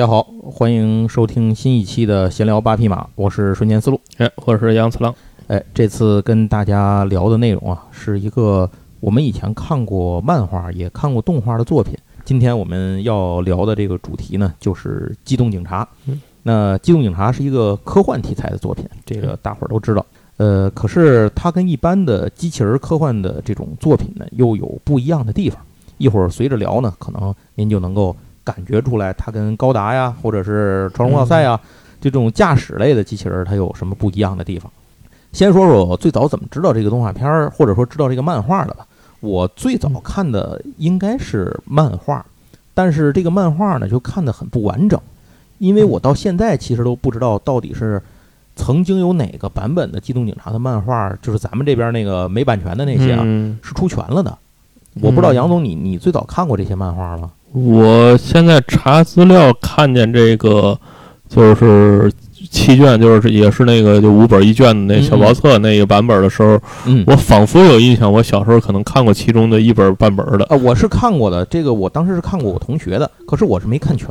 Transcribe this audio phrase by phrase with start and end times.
[0.00, 4.00] 大家好，欢迎收听新一期的闲聊八匹马，我是瞬间思路。
[4.16, 5.14] 哎，我是杨次郎。
[5.46, 11.94] 哎，这次跟大家聊的内容啊，是一个我们以前看过漫画也看过动画的作品。
[12.24, 15.84] 今天我们要聊的这个主题呢，就是《机动警察》。
[16.06, 20.06] 嗯，那《机动警察》是一个科幻题材的作品，这个大伙儿都知道。
[20.38, 25.60] 呃，可是它跟一般的机器人科幻的这种作品呢，又有不一样的地方。
[25.98, 28.16] 一会儿随着聊呢，可能您就能够。
[28.44, 31.58] 感觉出来，它跟高达呀，或者是超龙要塞呀，
[32.00, 34.70] 这种驾驶类的机器人，它有什么不一样的地方？
[35.32, 38.86] 先说说我最早怎么知道这个动画片儿，或者说知道这个漫画的吧。
[39.20, 42.24] 我最早看的应该是漫画，
[42.74, 44.98] 但是这个漫画呢，就看得很不完整，
[45.58, 48.02] 因为我到现在其实都不知道到底是
[48.56, 53.22] 曾经有哪个版本的机动警察的漫画，就是咱们这边那个没版权的那些啊，
[53.62, 54.36] 是出全了的。
[55.02, 57.30] 我不知道杨总，你你最早看过这些漫画吗？
[57.52, 60.78] 我现在查资料看见这个，
[61.28, 62.10] 就是
[62.48, 66.60] 七卷，就是也是那个就五本一卷的那小薄册那个版本的时候，
[67.06, 70.44] 我仿佛有印象，我小时候可能看过其中的一本半本的。
[70.44, 74.08] 啊，我是看过的，这个我当时是看过我同学的，可是我是没看全，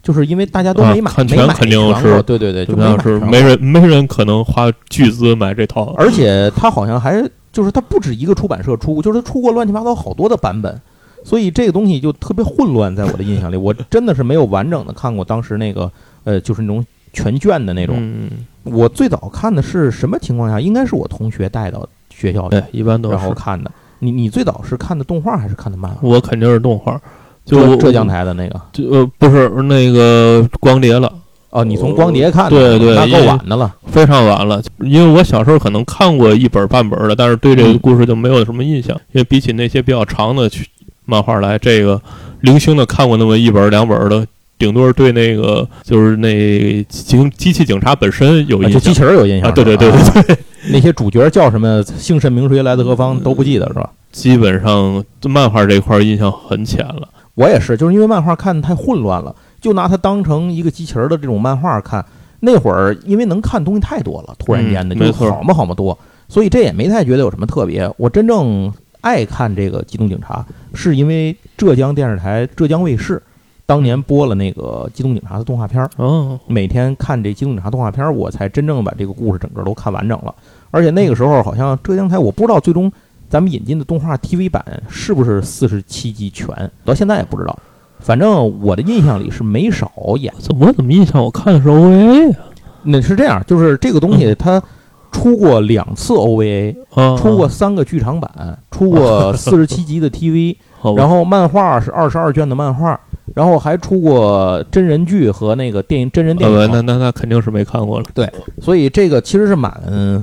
[0.00, 10.80] 就是因为大家都没买，看全肯定是对对对，就是没人没人可能花巨资买这套，而且他好像还就是他不止一个出版社出，就是他出过乱七八糟好多的版本。
[11.24, 15.90] 所以这个东西就特别混乱，在我的印象里，我 真的是没有完整的看过当时那个，
[16.24, 18.28] 呃，就是那种全卷的那种。
[18.64, 20.60] 我最早看的是什么情况下？
[20.60, 23.70] 应该是我同学带到学校的，一般都然后看的。
[23.98, 26.00] 你你最早是看的动画还是看的漫画？
[26.02, 27.00] 我肯定是动画，
[27.44, 31.12] 就浙江台的那个，就呃不是那个光碟了。
[31.50, 34.62] 哦，你从光碟看的，对对，那够晚的了，非常晚了。
[34.80, 38.96] 因为我小时候可能看过一本半本的，但是对这个故事就没有什么印象。
[39.12, 40.66] 因为比起那些比较长的去。
[41.04, 42.00] 漫画来，这个
[42.40, 44.26] 零星的看过那么一本两本的，
[44.58, 49.52] 顶多是对那个就是那警机器警察本身有印象，机器人有印象。
[49.52, 50.38] 对对对对对，
[50.70, 53.90] 那些主角叫什么，姓甚名谁，来自何方都不记得是吧？
[54.12, 57.08] 基本上漫画这块印象很浅了。
[57.34, 62.04] 我也是，就是因为漫画看的太混乱了，就拿它当成一个机器人的这种漫画看。
[62.40, 65.98] 那会儿因为能看东西太多了，突然间的就好嘛好嘛多，
[66.28, 67.90] 所以这也没太觉得有什么特别。
[67.96, 68.72] 我真正。
[69.02, 70.44] 爱看这个《机动警察》，
[70.76, 73.22] 是因为浙江电视台浙江卫视
[73.66, 75.90] 当年播了那个《机动警察》的动画片儿。
[75.96, 80.34] 哦，每天看这《机动警察》动画片儿，我才真正把这个故事整个都看完整了。
[80.70, 82.90] 而且那个时候好像浙江台，我不知道最终
[83.28, 86.48] 咱们引进的动画 TV 版是不是四十七集全，
[86.84, 87.58] 到现在也不知道。
[87.98, 90.32] 反正我的印象里是没少演。
[90.60, 92.38] 我怎么印象我看的是 OVA 啊？
[92.84, 94.62] 那是这样，就是这个东西它。
[95.12, 96.74] 出过两次 OVA，
[97.16, 100.56] 出过三个剧场版，出过 四十七集的 TV，
[100.96, 102.98] 然后漫画是二十二卷的漫画，
[103.34, 106.70] 然后还出过真人剧和那个电影真人电影。
[106.72, 108.06] 那那那肯定是没看过了。
[108.12, 108.28] 对，
[108.60, 109.72] 所以这个其实是蛮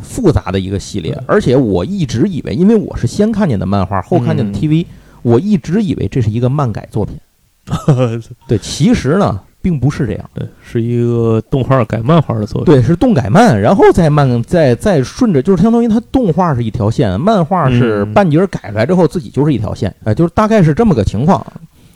[0.02, 4.86] 复杂的一个系列，而且我一直以为，因为我是先看见的漫画，后看见的 TV，
[5.22, 7.16] 我一直以为这是一个漫改作品。
[8.48, 9.40] 对，其实呢。
[9.62, 21.46] 并不是这样，对，是一个动画改漫画的作品，对，是动改漫，然后再漫，再再顺着，就是相当于它动画是一条线，漫画是半截改出来之后自己就是一条线，哎，就是大概是这么个情况。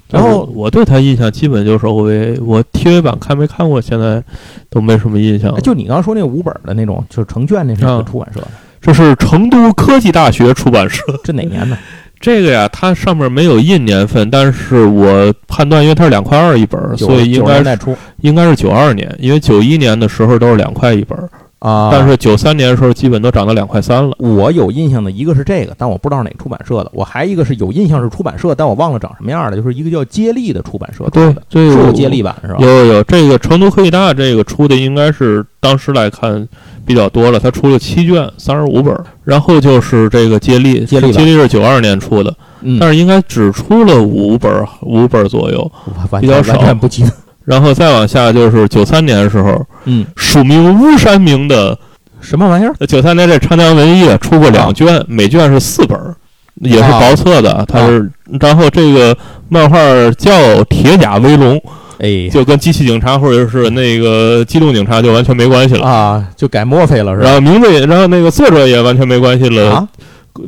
[0.10, 4.24] 然后我对他印象基本就是 OVA，我 TV 版看没看过，现在
[4.70, 5.60] 都没什么印象。
[5.62, 8.48] 就你刚刚说那五本的那种，就是成卷那是个出版社的？
[8.80, 11.76] 这是成都科技大学出版社，这哪年的？
[12.24, 17.62] 这个呀，它上面没有印年份，但是我判断，因为它是两块二一本，所以应该
[18.22, 21.20] 应该是九二年，因为九一年的时候都是两块一本
[21.64, 24.14] 啊，但是九三年的时候基本都涨到两块三了。
[24.20, 32.58] 我有印象的一个是这个，但我不知道哪个出版社的，我还一个是有印象是出版社，但我忘了长什么样的，就是一个叫接力的出版社对，是有接力版是吧？
[32.60, 36.48] 有有有，这个成都科技大这个出的应该是当时来看。
[36.86, 38.94] 比较多了，它出了七卷，三十五本，
[39.24, 42.36] 然后就是这个接力，接力，接力是九二年出的，
[42.78, 44.52] 但是应该只出了五本，
[44.82, 45.72] 五本左右，
[46.20, 47.10] 比较少，不记得。
[47.46, 51.78] 然后再往下就是九三年的时候，嗯，署名巫山明的
[52.22, 52.74] 什么玩意儿？
[52.88, 56.00] 九三年这长江文艺出过两卷，每卷是四本，
[56.62, 58.10] 也是薄册的，它是，
[58.40, 59.16] 然后这个
[59.50, 59.78] 漫画
[60.18, 60.32] 叫
[60.66, 61.58] 《铁甲威龙》。
[62.00, 67.26] 哎，就跟机器警察或者是那个机动警察就完全没关系了啊，就改墨菲了是吧？
[67.26, 69.88] 然后名字也，然后那个作者也完全没关系了，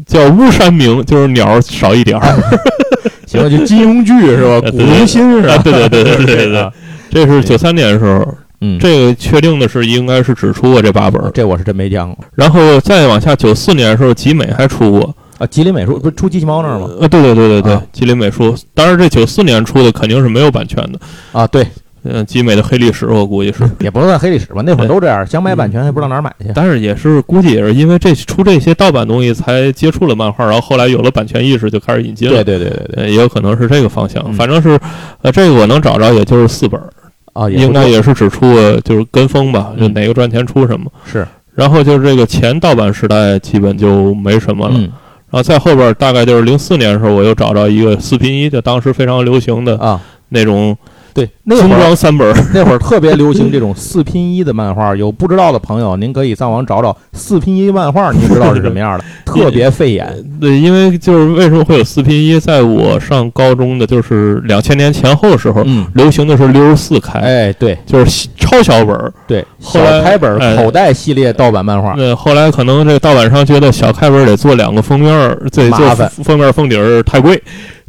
[0.05, 2.35] 叫巫山明，就是鸟少一点儿。
[3.25, 4.59] 行，就金庸剧是吧？
[4.71, 5.57] 古龙心是吧？
[5.63, 6.71] 对对对对对对，
[7.15, 12.17] 这是九三年的时候，嗯，这个确定的是应该是只出过这八本，这我是真没见过。
[12.35, 15.15] 然后再往下，九四年的时候，集美还出过。
[15.37, 16.89] 啊，吉林美术不是出机器猫那儿吗？
[16.99, 18.53] 呃，对对对对对，吉林美术。
[18.73, 20.99] 当然，这九四年出的肯定是没有版权的
[21.33, 21.45] 啊。
[21.47, 21.67] 对，
[22.03, 24.61] 嗯，集美的黑历史，我估计是， 也不能算黑历史吧。
[24.65, 26.49] 那会儿都这样，想买版权还不知道哪儿买去。
[26.55, 32.41] 但是也是估计也是因为这出这些盗版东西才接触了漫画，然后后来有了版权意识就开始引进了。
[32.41, 34.23] 对对对对对，也有可能是这个方向。
[34.25, 34.79] 嗯反正是，
[35.21, 36.87] 呃，这个我能找着，也就是四本儿，
[37.35, 40.91] 啊，应该也是只出个就是跟风吧，就嗯哪个赚钱出什么。
[41.05, 44.75] 是，然后就是这个前盗版时代基本就没什么了。
[44.77, 44.91] 嗯
[45.31, 49.99] 然后在后边大概就是零四年的时候，我又找到一个四拼一，就当时非常流行的啊，
[50.29, 50.77] 那种
[51.15, 52.45] 对，那精会儿装三本儿。
[52.53, 60.13] 那会儿特别流行这种 四拼一的漫画，有不知道的朋友，您可以上网找找四拼一漫画，您知道是什么样的， 特别费眼。
[60.41, 69.13] 对，因为就是为什么会有四拼一，在我上高中的就是两千年前后的时候，嗯，流行的是六十四开，哎，对就是超小本儿。
[69.25, 77.41] 对，小后来开本哎口袋系列盗版漫画，对后来可能这个盗版商觉得小开本得做两个封面儿，这做麻烦封面封底儿太贵，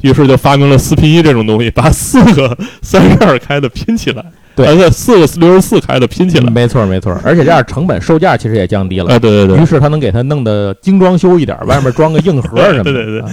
[0.07, 4.25] 于是就发明了四拼一这种东西，把四个三十二开的拼起来，
[4.57, 6.51] 对而且四个六十四开的拼起来。
[6.51, 9.07] 没错没错，而且这样成本售价其实也降低了。
[9.11, 12.93] 哎，对对对于，是他能给它弄得精装修一点，外面装个硬 盒什么的。
[12.93, 13.27] 对对对啊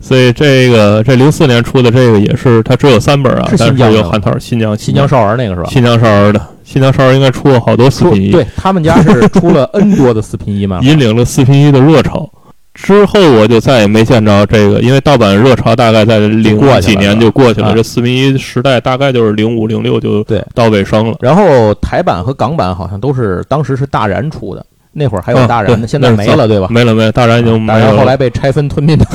[0.00, 5.68] 所以这个这零四年出的这个也是，它只有三本啊，是但是新疆有汉套新疆新疆少儿那个是吧？
[5.70, 10.80] 新疆少儿的，新疆少儿应该出了好多四拼一，对他们家是出了 N 多的四拼一嘛。
[10.82, 12.30] 引领了四拼一的热潮。
[12.76, 21.16] 之后我就再也没见着这个，因为盗版热潮大概在零几年就过去了，啊这四分一时代大概就是零五零六就对到尾声了。
[21.20, 26.68] 然后台版和港版好像都是当时是大然出的，那会儿还有啊大然呢，对现在没了，对吧？
[26.70, 27.96] 没了没了，大然已经没大然。
[27.96, 29.06] 后来被拆分吞并了。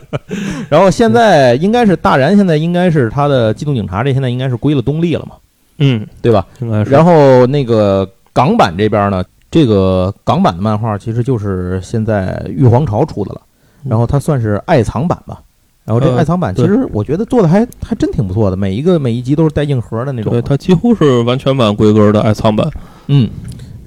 [0.68, 5.36] 然后现在应该是大然，现在应该是他的机动警察这现在应该是归了东立了嘛，
[5.78, 6.46] 嗯，对吧？
[6.60, 6.90] 应该是。
[6.90, 13.40] 然后那个港版这边呢，这个港版的漫画其实就是现在玉皇朝出的了，
[13.88, 15.40] 然后它算是爱藏版吧。
[15.84, 20.42] 然后这呃爱藏版其实我觉得做的还还真挺不错的，每一个每一集都是带硬核的那种对，。
[20.42, 22.70] 它几乎是完全版规格的爱藏版。
[23.06, 23.30] 嗯，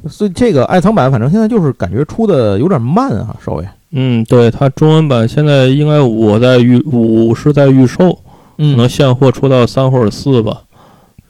[0.10, 3.64] 所以这个爱藏版反正现在就是感觉出的有点慢啊，稍微。
[3.92, 8.20] 嗯，对，它中文版现在应该我在预我是在预售，可
[8.58, 10.64] 嗯能现货出到三或者四吧。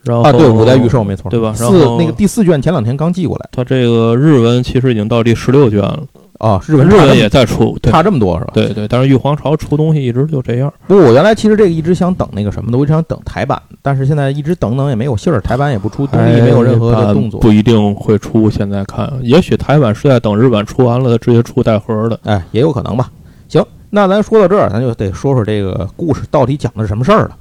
[0.04, 6.04] 然后啊，对，五代预售没错，对吧四然后那个第四卷前两天刚寄过来它这个日文其实已经到第十六卷了，
[6.40, 8.52] 啊，日文日文差也在出，对差这么多是吧？
[8.56, 8.88] 对对。
[8.88, 10.74] 但是玉皇朝出东西一直就这样。
[10.88, 17.40] 不过我原来其实这个一直想等那个什么的，我一直想等台版，但是现在一直等等也没有信儿，台版也不出，东立没有任何的动作。
[17.40, 18.50] 哎不一定会出。
[18.50, 22.20] 现在看，也许台版是在等日版出完了，直接出带盒的。
[22.24, 23.12] 哎，也有可能吧。
[23.48, 27.38] 行，那咱说到这儿，咱就得说说这个故事到底讲的是什么事儿了。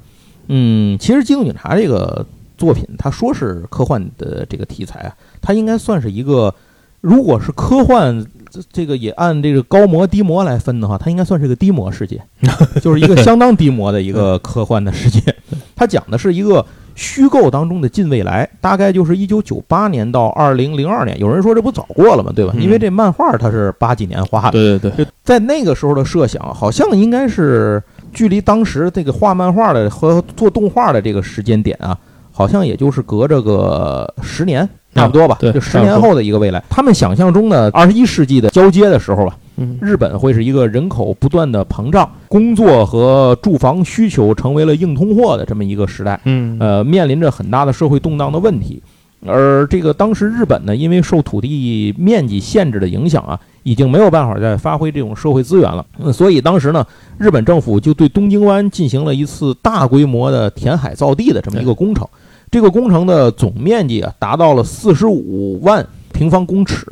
[0.47, 2.25] 嗯，其实《机动警察》这个
[2.61, 5.09] 作品，它说是科幻的这个题材啊，
[5.41, 6.53] 它应该算是一个，
[7.01, 12.21] 如果是科幻，这这个也按这个高模低模来分的话，它应该算是个低模世界，
[12.79, 15.19] 就是一个相当低模的一个科幻的世界。
[15.75, 16.63] 它讲的是一个
[16.93, 21.19] 虚构当中的近未来，大概就是一九九八年到二零零二年。
[21.19, 22.31] 有人说这不早过了吗？
[22.35, 22.53] 对吧？
[22.55, 27.81] 嗯因为这漫画它是八几年画的，对对对，在那个时候的设想，好像应该是
[28.13, 31.97] 距离当时这个画漫画的和做动画的这个时间点啊，
[32.31, 36.63] 好像也就是隔着个十年差不多吧，对就十年后的一个未来。
[36.69, 46.19] 他们想象中的二十一世纪的交接的时候吧，嗯日本会是一个人口不断的膨胀，工作和住房需求成为了硬通货的这么一个时代。
[46.25, 48.81] 嗯呃，面临着很大的社会动荡的问题。
[49.23, 55.85] 而这个当时日本呢，因为受土地面积限制的影响啊，已经没有办法再发挥这种社会资源了。
[55.99, 56.83] 嗯所以当时呢，
[57.19, 62.07] 日本政府就对东京湾进行了一次大规模的填海造地的这么一个工程。
[62.51, 66.85] 这个工程的总面积啊，达到了四十五万平方公尺。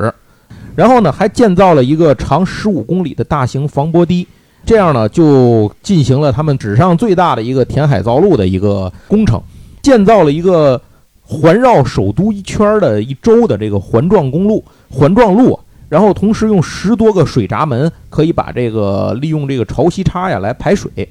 [0.73, 4.25] 然后呢，还建造了一个长十五公里的大型防波堤。
[4.65, 9.41] 这样呢，就进行了他们史上最大的一个填海造陆的一个工程，
[9.81, 10.81] 建造了一个
[11.21, 21.09] 环绕首都一圈儿的一周的这个环状公路、环状路，然后同时用十多个水闸门，可以把这个利用这个潮汐差呀来排水。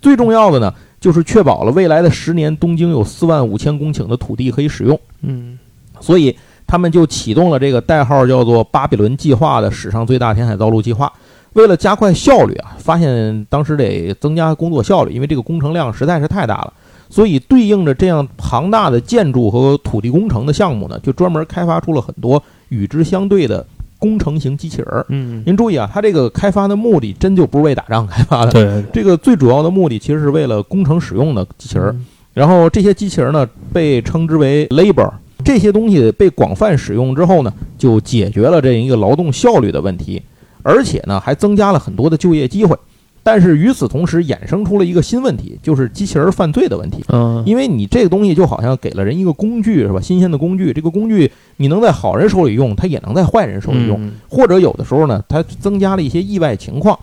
[0.00, 5.00] 最重要的呢，就是确保了未来的十年，东京有四万五千公顷的土地可以使用。
[5.22, 5.58] 嗯
[6.00, 6.34] 所以
[6.66, 11.12] 他们就启动了这个代号叫做“巴比伦计划”的史上最大填海造陆计划。
[11.54, 16.72] 为了加快效率啊，发现当时得增加工作效率，因为这个工程量实在是太大了。
[17.08, 23.66] 所以对应着这样庞大的建筑和土地工程的项目呢，就专门开发出了很多与之相对的
[24.00, 25.06] 工程型机器人儿。
[25.10, 32.04] 嗯，您注意啊，它这个开发的目的真就不是为打仗开发的，对，这个最主要的目的其实是为了工程使用的机器人
[32.34, 35.08] 然后这些机器人呢，被称之为 labor。
[35.44, 40.22] 这些东西被广泛使用之后呢，就解决了这一个劳动效率的问题，
[40.62, 42.76] 而且呢，还增加了很多的就业机会。
[43.22, 47.04] 但是与此同时，衍生出了一个新问题，就是机器人犯罪的问题。
[47.08, 50.00] 嗯，因为你这个东西就好像给了人一个工具，是吧？
[50.00, 56.98] 新鲜的工具，这个工具你能在好人手里用，它也能在坏人手里用，嗯或者有的时候呢，它增加了一些意外情况。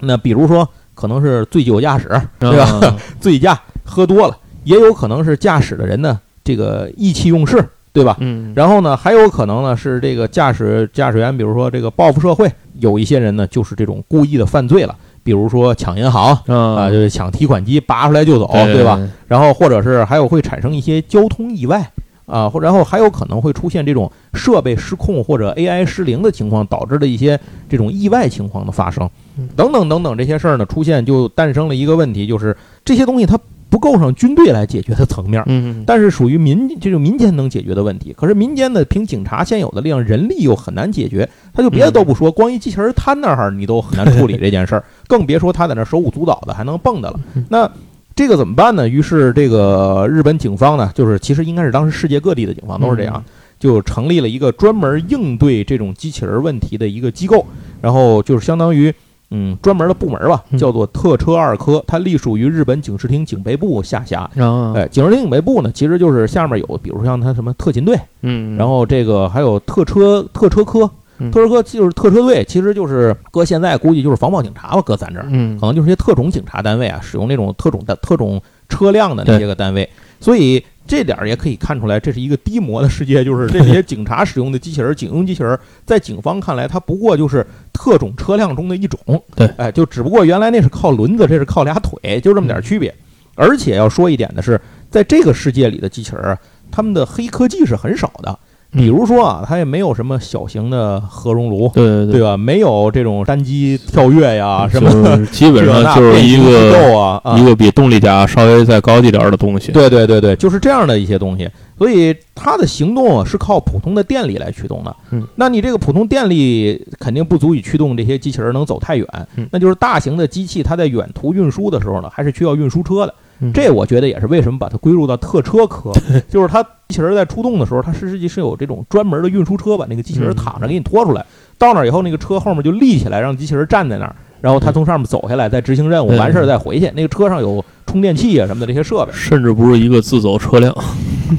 [0.00, 2.08] 那比如说，可能是醉酒驾驶，
[2.38, 2.80] 对吧？
[2.80, 2.96] 吧？
[3.20, 7.62] 醉驾喝多了，也有可能是驾驶的人呢，这个意气用事，
[7.92, 8.16] 对吧？
[8.20, 18.96] 嗯，然后呢，还有可能呢是这个驾驶驾驶员，比如说这个报复社会，有一些人呢就是这种故意的犯罪了，比如说抢银行啊，啊就是抢提款机拔出来就走，对吧？？
[19.26, 21.90] 然后或者是还有会产生一些交通意外
[22.26, 33.38] 啊，或然后还有可能会出现这种设备失控或者 AI 失灵的情况，导致的一些这种意外情况的发生嗯，等等等等这些事儿呢出现，就诞生了一个问题，就是这些东西它
[33.70, 35.42] 不够上军队来解决的层面。
[35.46, 41.26] 嗯，但是属于民这种民间能解决的问题，可是民间呢，凭警察现有的力量，人力又很难解决。
[41.54, 47.20] 他就别的都不说，光一机器人瘫那儿，你都很难处理这件事儿， 更别说他在那手舞足蹈的还能蹦的了。
[47.48, 47.70] 那
[48.14, 48.88] 这个怎么办呢？
[48.88, 53.24] 于是这个日本警方呢，就是其实应该是当时世界各地的警方都是这样，
[53.58, 57.46] 就成立了一个专门应对这种机器人问题的一个机构，
[57.80, 58.92] 然后就是相当于。
[59.30, 60.58] 嗯，专门的部门吧，嗯。
[60.58, 64.28] 叫做特车二科，它隶属于日本警视厅警备部下辖。
[64.74, 71.30] 哎，警视厅警备部呢，其实就是下面有，比如像它什么特勤队，嗯，然后这个还有特车特车科，嗯。
[71.30, 75.26] 特车科就是特车队，其实就是搁现在估计就是防暴警察吧，搁咱这儿。
[75.30, 75.58] 嗯。
[75.58, 79.88] 可能就是些特种警察单位啊，使用那种特种的特种车辆的那些个单位，
[80.20, 85.56] 所以这点儿也可以看出来，这是一个低模的世界， 就是这些警察使用的机器人、警用机器人，
[85.86, 88.98] 在警方看来，它不过就是特种车辆中的一种。
[89.36, 92.92] 对哎，就只不过原来那是靠轮子，这是靠俩腿，就这么点儿区别。
[93.36, 96.38] 而且要说一点的是，在这个世界里的机器人儿，
[96.72, 98.36] 他们的黑科技是很少的。
[98.72, 102.36] 比如说啊，它也没有什么小型的核熔炉，对对对吧？
[102.36, 104.90] 没有这种单机跳跃呀，什么
[105.32, 109.72] 基本上就是一个一个比动力甲稍微再高一点的东西。
[109.72, 111.48] 对对对对，就是这样的一些东西。
[111.76, 114.94] 所以它的行动啊是靠普通的电力来驱动的。
[115.10, 119.06] 嗯，那你这个普通电力肯定不足以驱动这些机器人能走太远。
[119.36, 123.14] 嗯那就是大型的机器，它在远途运输的时候呢，还是需要运输车的。
[123.40, 125.90] 嗯这我觉得也是为什么把它归入到特车科，
[126.28, 131.24] 就是它机器人在出动的时候，它实际是有这种专门的运输车把那个机器人嗯躺着给你拖出来，
[131.58, 136.90] 到那儿以后，那个车后面就立起来，让机器人站在那儿，然后它从上面走下来，再执行任务，嗯完事儿再回去。
[136.94, 139.12] 那个车上有充电器啊什么的这些设备。
[139.12, 140.74] 甚至不是一个自走车辆。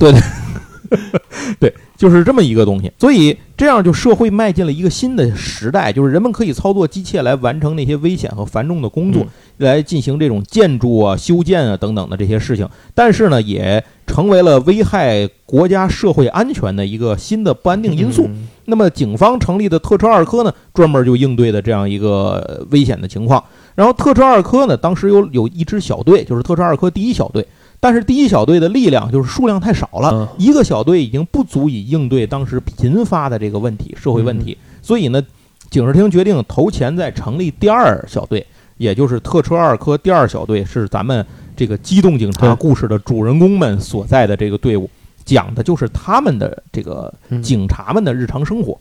[1.60, 2.90] 对，就是这么一个东西。
[2.98, 9.28] 所以这样就社会迈进了一个新的时代，就是人们可以操作机械来完成那些危险和繁重的工作，嗯
[9.60, 12.68] 来进行这种建筑啊、修建啊等等的这些事情。
[12.94, 18.24] 但是呢，也成为了危害国家社会安全的一个新的不安定因素。
[18.26, 23.42] 嗯那么，警方成立的特车二科呢，专门就应对的这样一个呃危险的情况。
[23.74, 27.44] 然后，特车二科呢，当时有有一支小队，就是特车二科第一小队，
[27.80, 34.56] 但是第一小队的力量就是数量太少了，嗯一个小队已经不足以应对当时频发的这个问题，社会问题。
[34.80, 35.20] 所以呢，
[35.68, 38.46] 警视厅决定投钱再成立第二小队，
[38.80, 44.88] 也就是特车二科第二小队，是咱们这个机动警察故事的主人公们所在的这个队伍，
[45.22, 47.42] 讲的就是他们的这个嗯。
[47.42, 48.78] 警察们的日常生活。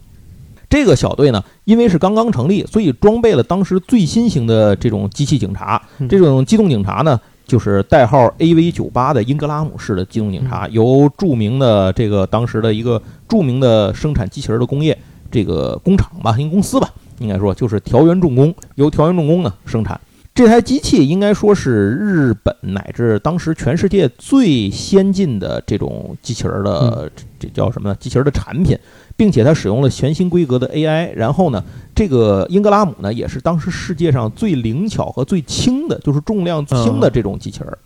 [0.70, 5.82] 这个小队呢，因为是刚刚成立，所以装备了当时最新型的这种机器警察。
[5.98, 6.08] 嗯。
[6.08, 14.98] 这种机动警察呢，就是代号 AV 九八的英格拉姆式的机动警察，由著名的这个当时的一个著名的生产机器人的工业
[15.30, 20.00] 这个工厂吧，一个公司吧，应该说就是条源重工，由条源重工呢生产。
[20.34, 27.96] 这台机器应该说是日本乃至当时全世界最先进的这种机器人的，这这叫什么呢？
[28.00, 28.78] 机器人的产品，
[29.18, 31.12] 并且它使用了全新规格的 AI。
[31.14, 31.62] 然后呢，
[31.94, 37.78] 这个英格拉姆呢，也是当时世界上最灵巧和最轻的，就是重量轻的这种机器人。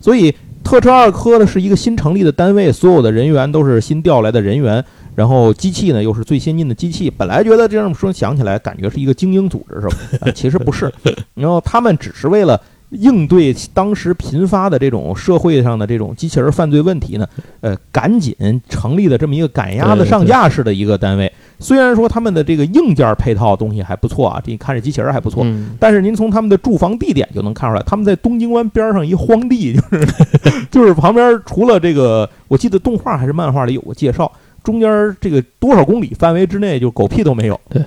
[0.00, 4.82] 所以特车二科呢是一个新成立的单位，所有的人员都是新调来的人员，
[5.14, 7.10] 然后机器呢又是最先进的机器。
[7.10, 9.96] 本来觉得这样说想起来感觉是一个精英组织是吧？
[10.26, 10.92] 啊其实不是，
[11.34, 12.60] 然后他们只是为了。
[12.96, 17.26] 应对当时频发的这种社会上的这种机器人犯罪问题呢，
[17.62, 18.36] 呃，赶紧
[18.68, 21.32] 成立了这么一个赶鸭子上架式的一个单位。
[21.58, 30.06] 虽然说他们的这个硬件配套东西还不错啊，这看着机器人还不错，嗯但是您从他们的住房地点就能看出来，他们在东京湾边上一荒地，就是
[30.70, 34.30] 就是旁边除了这个，我记得动画还是漫画里有个介绍，
[34.62, 37.60] 中间这个多少公里范围之内就狗屁都没有。
[37.68, 37.82] 对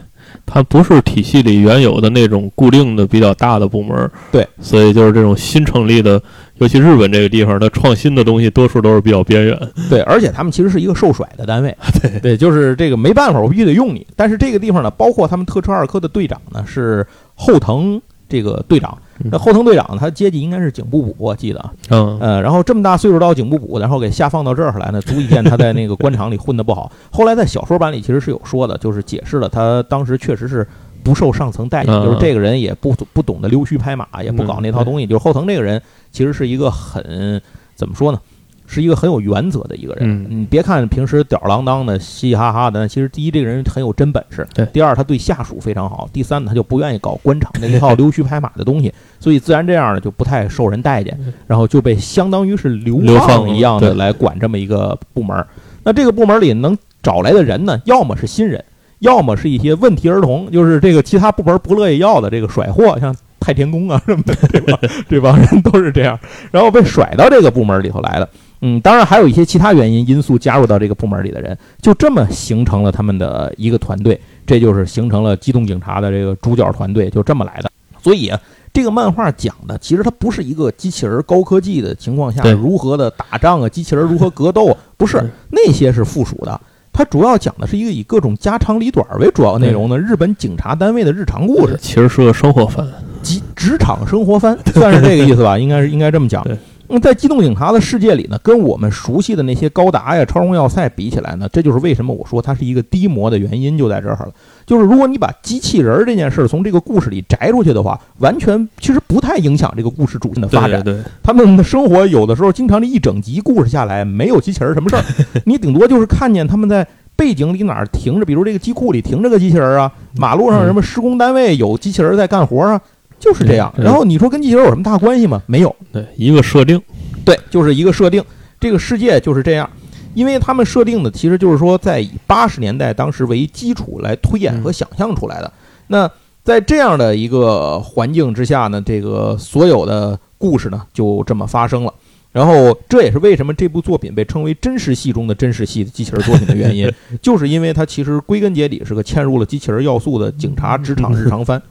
[0.46, 6.22] 它不是体系里原有的那种固定的比较大的部门，对，所以就是这种新成立的，
[6.58, 9.60] 尤其日本这个地方，它创新的东西多数都是比较边缘。
[9.88, 14.06] 对，而且他们其实是一个受甩的单位， 对对，就是这个没办法，我必须得用你。
[14.16, 17.06] 但是这个地方呢，包括他们特车二科的队长呢是
[17.36, 18.98] 后藤这这个队长。
[19.18, 21.72] 那后藤队长他阶级应该是警部补，我记得啊。
[21.90, 26.92] 嗯呃，然后这么大岁数到警部补，然后给下放到这儿来呢，足以见他在那个官场里混得不好。
[27.12, 30.68] 后来在小说版里其实是有说的，就是解释了他当时确实是
[31.04, 35.08] 不受上层待见，嗯就是这个人也不不懂得溜须拍马，也不搞那套东西。
[35.08, 35.82] 就是后藤这个人
[36.12, 37.42] 其实是一个很
[37.76, 38.20] 怎么说呢？
[38.68, 40.04] 是一个很有原则的一个人。
[40.10, 40.28] 嗯。
[40.30, 44.66] 你别看平时吊儿郎当的、嘻嘻哈哈的，其实第一这个人很有真本事，对。
[44.68, 51.18] 第二他对下属非常好，第三他就不愿意搞官场那套溜须拍马的东西，所以自然这样呢就不太受人待见，
[51.48, 55.46] 然后就被相当于是流流放放一样的来管这么一个部门。
[55.84, 58.64] 那这个部门里能找来的人呢，要么是新人，
[59.00, 66.20] 要么是一些问题儿童，就是这个其他部门不乐意要的这个甩货，像太田宫啊什么的，这帮这帮人都是这样，
[66.52, 68.28] 然后被甩到这个部门里头来的。
[68.68, 77.70] 嗯，当然还有一些其他原因因素加入到这个部门里的人，就这么形成了他们的一个团队，这就是形成了机动警察的这个主角团队，就这么来的。
[78.02, 78.42] 所以啊，
[78.74, 86.60] 这个漫画讲的其实它不是一个机器人高科技的情况下如何的打仗啊，机器人如何格斗，不是那些是附属的。
[86.92, 92.84] 它主要讲的是一个以各种家长里短为主要内容的日本警察单位的日常故事，其实是个生活番。
[93.22, 95.60] 职职场生活番，算是这个意思吧？
[95.60, 96.58] 应该是应该这么讲对。
[96.88, 104.30] 那在机动警察的世界里呢，跟我们熟悉的那些高达呀、超荣耀赛比起来呢，这就是为什么我说它是一个低模的原因，就在这儿了。
[104.66, 110.84] 就是如果你把机器人儿这件事儿从这个故事里摘出去的话，完全其实不太影响这个故事主线的发展。
[110.84, 115.04] 对对，他们的生活有的时候经常这一整集故事下来没有机器人儿什么事儿，
[115.46, 122.82] 你顶多就是看见他们在背景里哪儿停着，比如这个机库里停着个机器人儿啊，马路上什么施工单位有机器人儿在干活啊，
[123.26, 123.74] 就是这样。
[123.78, 125.42] 嗯然后你说跟机器人有什么大关系吗？
[125.48, 126.82] 没有，对一个设定，
[127.26, 128.24] 对，就是一个设定，
[128.60, 129.70] 这个世界就是这样。
[130.14, 135.52] 因为他们设定的其实就是说，在以八十年代当时为基础来推演和想象出来的。
[135.88, 136.10] 那
[136.42, 141.94] 在这样的一个环境之下呢，这个所有的故事呢就这么发生了。
[142.32, 146.90] 然后这也是为什么这部作品被称为真实戏中的真实系的机器人作品的原因，
[147.22, 151.62] 就是因为它其实归根结底是个嵌入了机器人要素的警察职场日常番。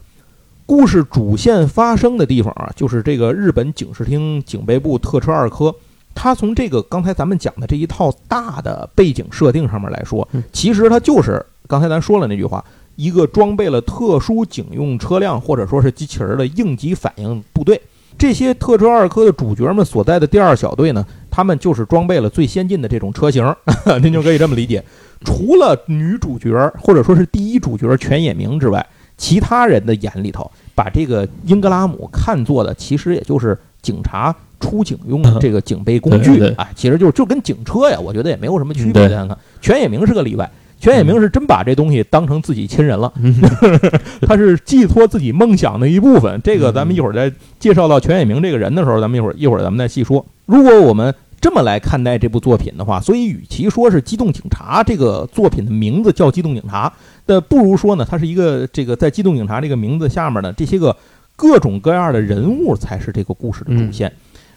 [0.66, 5.74] 故事主线发生的地方啊，就是这个日本警视厅警备部特车二科。
[6.14, 12.64] 它从这个刚才咱们讲的这一套大的背景设定上面来说嗯，其实它就是刚才咱说了那句话，
[12.96, 17.80] 一个装备了特殊警用车辆或者说是机器人的应急反应部队。
[18.16, 23.44] 这些特车二科的主角们所在的第二小队呢，他们就是装备了最先进的这种车型，
[24.00, 24.82] 您就可以这么理解。
[25.24, 38.92] 除了女主角或者说是第一主角全野明之外，其他人的眼里头，把这个英格拉姆看作的其实也就是警察出警用的这个警备工具对对对，哎，其实就是就跟警车呀，我觉得也没有什么区别。
[38.92, 40.50] 大家看，全野明是个例外，
[40.80, 43.34] 全野明是真把这东西当成自己亲人了，嗯
[44.26, 46.40] 他是寄托自己梦想的一部分。
[46.42, 50.24] 这个咱们一会儿再介绍到全野明这个人的时候，咱们一会儿一会儿咱们再细说。
[50.46, 56.88] 如果我们这么来看待这部作品的话，所以与其说是《机动警察》这个作品的名字叫《机动警察》
[57.26, 60.96] 的，不如说呢，它是一个这个在《机动警察》这个名字下面呢，这些个
[61.36, 64.12] 各种各样的人物才是这个故事的主线。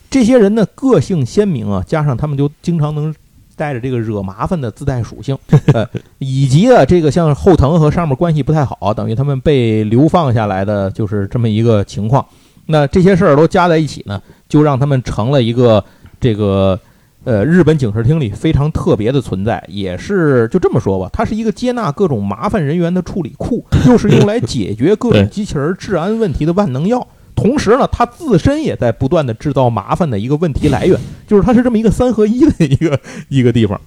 [0.09, 3.13] 这些人呢，个性鲜明啊，加上他们就经常能
[3.55, 5.37] 带着这个惹麻烦的自带属性，
[5.73, 5.87] 呃，
[6.19, 12.25] 以及啊，这个像后藤和上面关系不太好，等于他们被流放下来的就是这么一个情况。
[12.67, 15.83] 那这些事儿都加在一起呢，就让他们成了一个
[16.19, 16.79] 这个
[17.27, 27.05] 呃日本警视厅里非常特别的存在，也是就这么说吧，它是一个接纳各种麻烦人员的处理库， 又是用来解决各种机器人治安问题的万能药。
[27.35, 33.77] 同时呢，它自身也在不断的制造麻烦的一个问题来源， 就是它是这么一个三合一的一个一个地方。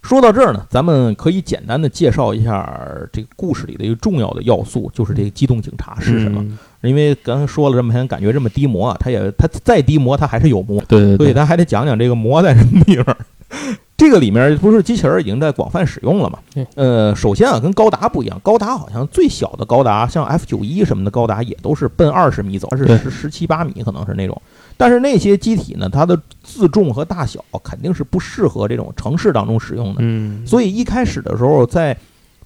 [0.00, 2.80] 说到这儿呢，咱们可以简单的介绍一下
[3.12, 6.42] 这个故事里的一个重要的要素，就是这个机动警察是什么。
[6.82, 13.16] 因为刚才说了这么天，感觉这么低模啊，它也它再低模，它还是有模，对对对，所以咱还得讲讲这个模在什么地方。
[13.96, 16.66] 这个里面不是机器人已经在广泛使用了嘛对？
[16.74, 24.40] 呃，首先啊，跟高达不一样，高达好像最小的高达，像 F 九一什么的高达也都是奔二十米走，它是十十七八米，可能是那种。
[24.78, 29.96] 但是那些机体呢，它的自重和大小肯定是不适合这种城市当中使用的。
[29.98, 31.94] 嗯，所以一开始的时候，在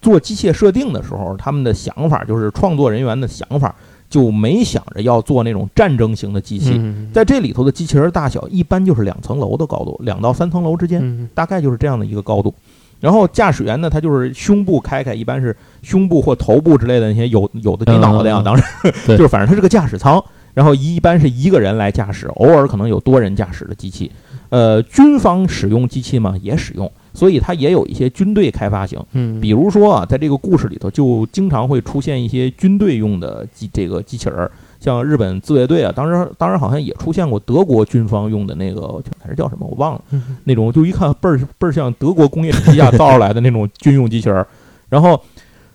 [0.03, 3.73] 做机械设定的时候，他们的想法就是创作人员的想法
[4.09, 6.73] 就没想着要做那种战争型的机器。
[6.75, 12.55] 嗯在这里头的机器人大小一般就是两层楼的高度，两到三层楼之间，嗯大概就是这样的一个高度。
[13.01, 18.65] 然后驾驶员呢，他就是胸部开开，一般是胸部或头部之类的那些有有的没脑袋啊，嗯当然
[19.07, 20.23] 就是反正它是个驾驶舱，
[20.55, 24.11] 然后一般是一个人来驾驶，偶尔可能有多人驾驶的机器。
[24.49, 29.01] 呃，军方使用机器嘛，也使用，所以它也有一些军队开发型。
[29.13, 34.51] 嗯，比如说啊，在这个故事里头，就经常会出现一些军队用的机这个机器人儿，
[34.81, 40.03] 像日本自卫队啊，当时当时好像也出现过德国军方用的那个，还是叫什么我忘了，
[40.45, 44.45] 那种就一看倍儿倍儿像德国工业体系下造出来的那种军用机器人，
[44.89, 45.19] 然后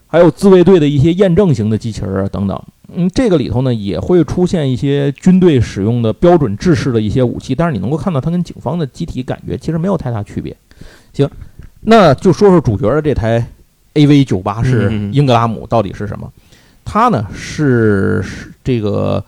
[0.08, 2.62] 还有自卫队的一些验证型的机器人啊等等。
[2.91, 10.56] 嗯，这个里头呢也会出现一些军队使用的标准制式的一些武器，但是你能够看到它跟警方的机体感觉其实没有太大区别。
[11.13, 11.30] 行，
[11.82, 13.45] 那就说说主角的这台
[13.93, 16.32] AV 九八是英格拉姆到底是什么？
[16.86, 18.24] 它呢是
[18.63, 19.24] 这个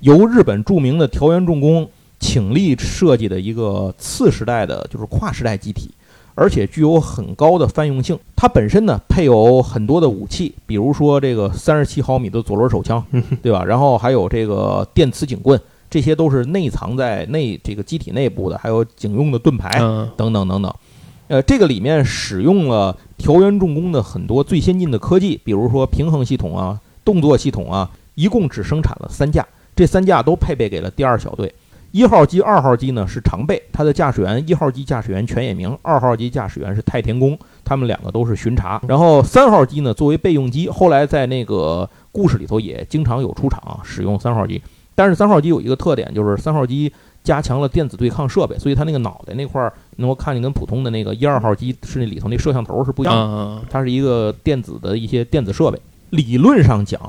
[0.00, 1.88] 由日本著名的条源重工
[2.20, 5.90] 倾力设计的一个次时代的，就是跨时代机体。
[6.36, 13.00] 而且具有很高的泛用性，它本身呢配有很多的武器，比如说这个三十七毫米的左轮手枪，
[13.40, 13.64] 对吧？
[13.64, 19.78] 然后还有这个电磁警棍，这些都是内藏在内这个机体内部的，还有警用的盾牌
[20.16, 20.74] 等等等等。
[21.28, 31.52] 呃，这个里面使用了条源重工的很多最先进的科技，比如说平衡系统啊、动作系统啊，一共只生产了三架，这三架都配备给了第二小队。
[31.92, 38.82] 一号机、二号机呢是常备，它的驾驶员一号机驾驶员全野明，二号机驾驶员是太田宫，他们两个都是巡查。
[38.88, 44.60] 然后三号机呢作为备用机，后来在那个故事里头也经常有出场使用三号机。
[44.96, 46.92] 但是三号机有一个特点，就是三号机
[47.24, 55.80] 加强了电子对抗设备，所以它那个脑袋那块儿能够看见跟普通的那个一二号机是那里头那摄像头是不一样的，它是一个电子的一些电子设备。
[56.10, 57.00] 理论上讲。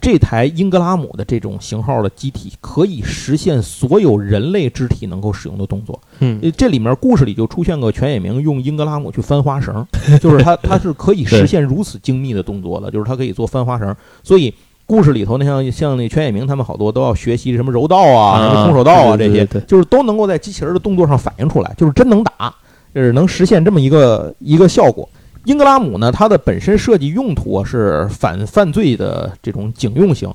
[0.00, 5.98] 这台英格拉姆的这种型号的机体可以实现所有人类肢体能够使用的动作。
[6.18, 9.86] 嗯，这里面故事里就出现过全野明用英格拉姆去翻花绳，
[10.20, 13.96] 就是它它是可以实现如此精密的动作的，就是它可以做翻花绳。
[14.22, 14.52] 所以
[14.86, 22.54] 故事里头那像像那全野明他们好多都要学习什么柔道啊、什么空手道啊这些，就是都能够在机器人的动作上反映出来，就是真能打，
[22.94, 25.08] 就是能实现这么一个一个效果。
[25.44, 30.32] 英格拉姆呢，它的本身设计用途是反犯罪的这种警用型，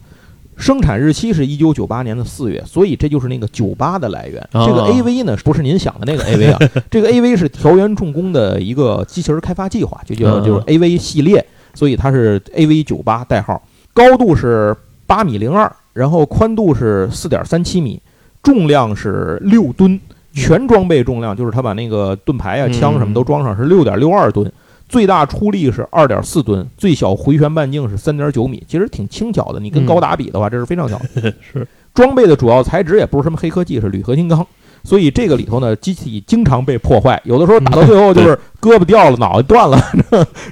[0.55, 4.47] 生产日期是一九九八年的四月，所以这就是那个九八的来源。
[4.51, 6.59] 这个 AV 呢，不是您想的那个 AV 啊，
[6.91, 13.59] 这个 AV 是条源重工的一个机器人开发计划，就叫就是 AV 系列，所以它是 AV 九八代号，
[13.93, 14.75] 高度是
[15.05, 18.01] 八米零二，然后宽度是四点三七米，
[18.43, 19.99] 重量是六吨，
[20.33, 24.51] 全装备重量就是他把那个盾牌啊、枪什么都装上是六点六二吨。
[24.87, 29.59] 最大出力是二点四吨，最小回旋半径是三点九米，其实挺轻巧的。
[29.59, 30.99] 你跟高达比的话，这是非常小。
[31.39, 34.45] 是装备的主要材质也不是什么黑科技，是铝合金钢。
[34.83, 39.79] 所以这个里头呢，机体经常被破坏，有的时候打到最后就是胳膊掉了，脑袋断了，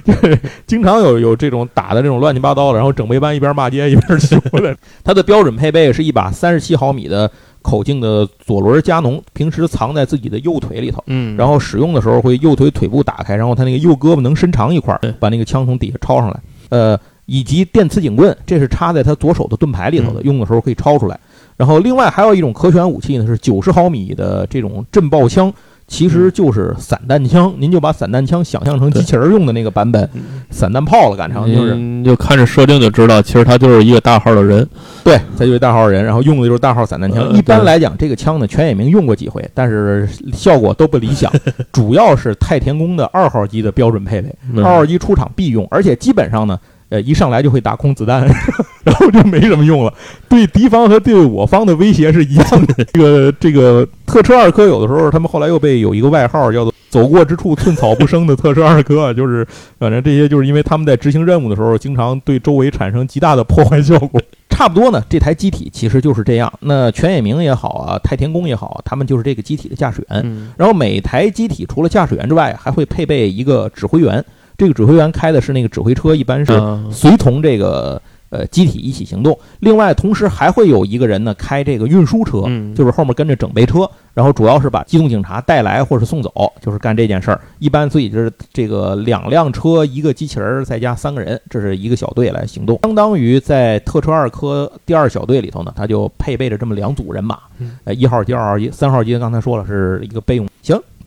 [0.04, 2.78] 就是经常有有这种打的这种乱七八糟的。
[2.78, 4.76] 然后整备班一边骂街一边修的。
[5.04, 7.30] 它的标准配备是一把三十七毫米的。
[7.60, 21.18] 口径的左轮加农，平时藏在自己的右腿里头，嗯，然后使用的时候会右腿腿部打开，然后他那个右胳膊能伸长一块，把那个枪从底下抄上来，呃，以及电磁警棍，这是插在他左手的盾牌里头的，用的时候可以抄出来。
[21.58, 25.52] 然后另外还有一种可选武器呢，是九十毫米的这种震爆枪。
[25.90, 30.06] 其实就是散弹枪，您就把散弹枪想象成机器人用的那个版本，
[30.50, 34.68] 散弹炮了，赶上就是，就看着设定就知道，其实它就是一个大号的人，
[35.02, 37.32] 对，它就是大号人，然后用的就是大号散弹枪。
[37.32, 41.32] 一般来讲，这个枪呢，全野明用过几回，但是效果都不理想，
[41.72, 46.60] 主要是太田宫的二号机的标准配备，二号机出厂必用，而且基本上呢。
[46.90, 48.26] 呃，一上来就会打空子弹，
[48.82, 49.92] 然后就没什么用了。
[50.28, 52.84] 对敌方和对我方的威胁是一样的。
[52.92, 59.46] 这个这个特车二科有的时候，他们后来又被有一个外号叫做“走过之处寸草不生”的特车二科，就是
[59.78, 64.20] 反正这些就是因为他们在执行任务的时候，经常对周围产生极大的破坏效果。
[64.48, 66.52] 差不多呢，这台机体其实就是这样。
[66.60, 70.48] 那全野明也好啊，太田宫也好，他们就是这个机体的驾驶员。
[70.56, 74.24] 然后每台机体除了驾驶员之外，还会配备一个指挥员。
[74.58, 76.52] 这个指挥员开的是那个指挥车，一般是
[76.90, 79.38] 随同这个呃机体一起行动。
[79.60, 82.42] 另外，同时还会有一个人呢开这个运输车，
[82.74, 87.40] 就是后面跟着整备车，然后主要是把机动警察带来或是送走，就是干这件事儿。
[87.60, 92.80] 一般所以就是这个两辆车，一个机器人再加三个人，这是一个小队来行动。
[92.82, 97.38] 相当于在特车二科第二小队里头呢，他就配备着这么两组人马，
[97.84, 100.48] 呃，一号机、二号机、三号机，刚才说了是一个备用。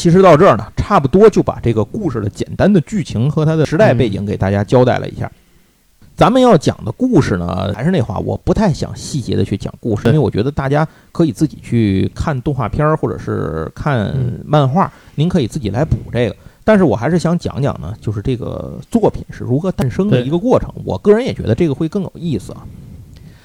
[0.02, 0.12] 行。
[0.12, 5.32] 其实到这儿呢，差不多就把这个故事的简单的剧情和它的时代背景给大家交代了一下。
[6.16, 14.14] 咱们要讲的故事呢，还是那话，我不太想细节的去讲故事，因为我觉得大家可以自己去看动画片儿或者是看
[14.46, 16.36] 漫画，您可以自己来补这个。
[16.64, 20.72] 但是我还是想讲讲呢，就是这个作品是如何诞生的一个过程。
[20.84, 22.62] 我个人也觉得这个会更有意思啊。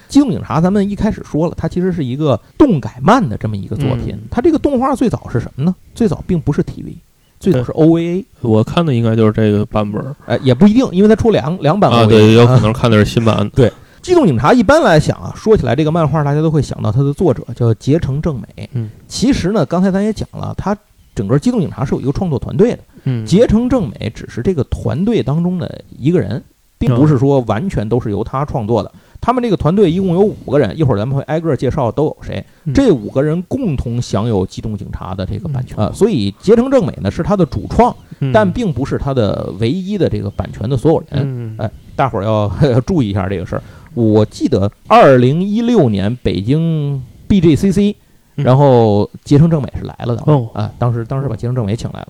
[0.07, 4.17] 机动警察，咱们一开始说了，它其实是一个动改漫的这么一个作品。
[4.31, 5.75] 它这个动画最早是什么呢？
[5.93, 6.93] 最早并不是 TV，
[7.39, 8.23] 最早是 OVA。
[8.41, 10.03] 我看的应该就是这个版本。
[10.25, 11.91] 哎，也不一定，因为它出两两版。
[11.91, 13.49] 啊，对，有可能看的是新版。
[13.53, 18.69] 对，机动警察一般来讲啊，说起来这个漫画，大家都会想到它的作者叫结城正美。
[18.73, 20.75] 嗯，其实呢，刚才咱也讲了，它
[21.13, 22.79] 整个机动警察是有一个创作团队的。
[23.03, 26.43] 嗯，结城正美只是这个团队当中的一个人，
[26.77, 28.91] 并不是说完全都是由他创作的。
[29.27, 32.41] 他们这个团队一共有五个人，一会儿咱们会挨个介绍都有谁。
[32.63, 41.23] 嗯这五个人共同享有机动警察的这个版权啊，所以结城正美呢是他的主创，嗯但并不是他的唯一的这个版权的所有人。
[41.25, 43.61] 嗯哎，大伙儿要要 注意一下这个事儿。
[43.95, 47.95] 我记得二零一六年北京 BGCC，
[48.37, 52.07] 嗯然后结城正美是来了的哦啊，当时当时把结城正美请来了。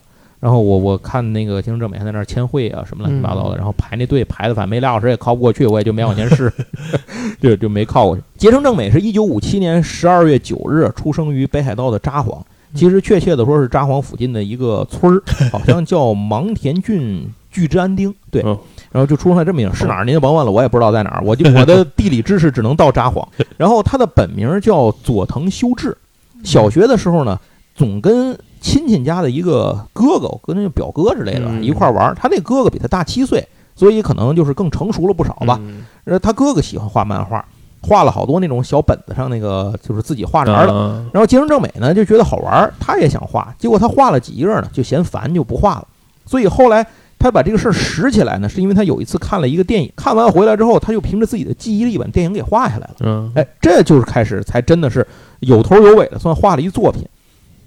[0.48, 6.50] 然后我我看那个结城正美还在那儿签会啊，什么乱七八糟的，嗯然后排那队排的反正没俩小时也靠不过去，我也就没往前试，
[7.42, 8.24] 就就没靠过去。
[8.38, 12.40] 结城正美是一九五七年十二月九日出生于北海道的札幌，
[12.74, 18.58] 其实确切的说是札幌附近的一个村儿， 好像叫芒田郡巨之安町，对，哦
[18.90, 20.06] 然后就出生在这么一个是哪儿？
[20.06, 23.22] 您就甭问了，我也不知道在哪儿，我就 我的地理知识只能到札幌。
[23.58, 25.98] 然后他的本名叫佐藤修治，
[26.42, 27.38] 小学的时候呢，
[27.76, 32.14] 总跟亲戚家的一个哥哥，跟那个表哥之类的嗯一块儿玩。
[32.16, 35.58] 他那哥哥比他大七岁，所以可能就是更成熟了不少吧。
[35.62, 37.44] 嗯呃，他哥哥喜欢画漫画，
[37.82, 40.74] 画了好多那种小本子上那个就是自己画着玩的。
[40.74, 45.88] 啊然后结城正美呢就觉得好玩，他也想画，结果他画了几页呢，就嫌烦就不画了。
[46.26, 46.86] 所以后来
[47.20, 52.96] 他把这个事儿拾起来呢，是因为他有一次看了一个电影，看完回来之后，他就凭着自己的记忆力把电影给画下来了。
[53.00, 55.06] 嗯哎，这就是开始才真的是
[55.40, 57.08] 有头有尾的，算画了一作品。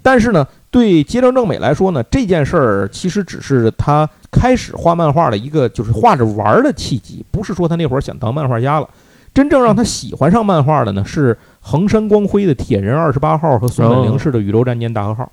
[0.03, 8.89] 但是呢，对街上正美来说呢，这件事儿其实只是他开始画漫画的一个就是画着玩儿的契机，不是说他那会儿想当漫画家了。
[9.33, 15.23] 真正让他喜欢上漫画的呢，是横山光辉的《铁人二十八号》和松本零士的《宇宙战舰大和号》，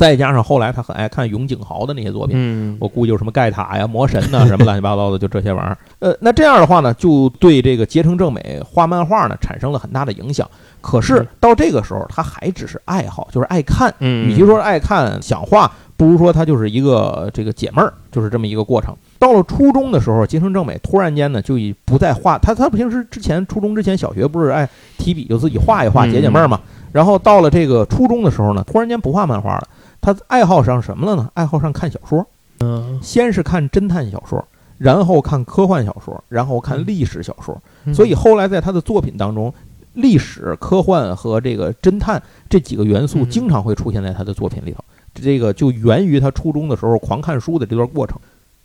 [0.00, 5.76] 再加上后来他很爱看永井豪的那些作品，嗯我估计有什么盖塔呀、魔神呐，什么乱七八糟的，就这些玩意儿。
[5.98, 10.48] 呃，那这样的话呢，就对这个结城正美画漫画呢产生了很大的影响。
[10.80, 13.94] 可是嗯到这个时候，他还只是爱好，就是爱看。
[13.98, 18.96] 嗯，与其说是爱看、想画，不如说他就是一个这个解闷儿，就是这么一个过程。
[19.18, 22.54] 到了初中的时候，结城正美突然间呢，就已不再画他。
[22.54, 26.58] 他平时之前初中之前小学不是爱提笔就自己画一画解解闷儿嘛。
[26.90, 29.68] 然后到了这个初中的时候呢，突然间不画漫画了。
[30.00, 31.30] 他爱好上什么了呢？
[31.34, 32.26] 爱好上看小说。
[32.60, 34.44] 嗯先是看侦探小说，
[34.76, 37.60] 然后看科幻小说，然后看历史小说。
[37.84, 39.52] 嗯所以后来在他的作品当中，
[39.94, 44.84] 历史、科幻和这个侦探这几个元素嗯经常会出现在他的作品里头。
[45.14, 48.18] 这个就源于他初中的时候狂看书的这段过程。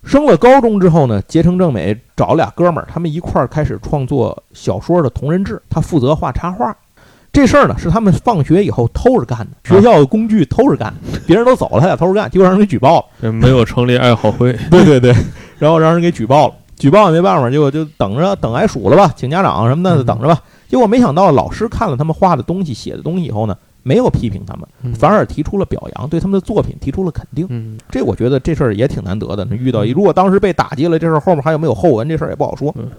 [0.03, 6.75] 升了高中之后呢，结城正美找俩哥们儿，他们一块儿开始创作小说的同人志，他负责画插画。
[7.35, 10.93] 这事儿呢是他们放学以后偷着干的，学校的工具偷着干，
[11.27, 13.05] 别人都走了，他俩偷着干，结果让人给举报了。
[13.21, 15.13] 这没有成立爱好会， 对对对，
[15.59, 20.39] 然后让人给举报了，举报也没办法，结果就等着等挨数了吧，请家长什么的嗯等着吧。
[20.69, 27.45] 结果没想到老师看了他们画的东西、写的东西以后呢，没有批评他们，嗯反而提出了表扬，对他们的作品提出了肯定。
[27.49, 29.45] 嗯这我觉得这事儿也挺难得的。
[29.49, 32.89] 那遇到一，如果当时被打击了，这事儿后面还有没有后文，这事儿也不好说嗯。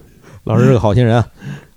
[0.45, 1.27] 老师是个好心人啊。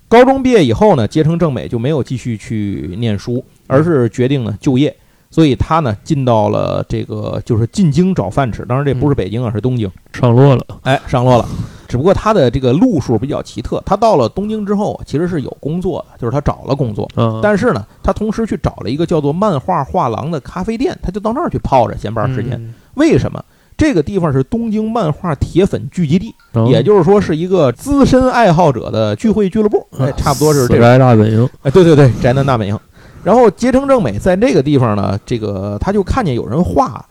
[0.10, 4.94] 高中毕业以后呢，结城正美就没有继续去念书，而是决定呢就业。
[5.32, 9.90] 所以他呢进到了这个就是进京找饭吃，当然这不是北京啊，是东京。
[10.12, 11.48] 上落了，哎，上落了。
[11.88, 22.54] 只不过他的这个路数比较奇特，他到了东京之后，其实是有工作的，就是他找了工作，嗯，但是呢，他同时去找了一个叫做漫画画廊的咖啡店，他就到那儿去泡着闲班时间。
[22.54, 23.44] 嗯，为什么？
[23.80, 32.78] 这个地方是东京漫画铁粉聚集地，嗯也就是说是一个资深爱好者的聚会俱乐部，哎，差不多是这宅大本营，哎，对对对，宅男大本营。
[33.24, 37.06] 然后结城正美在这个地方呢，这个他就看见有人画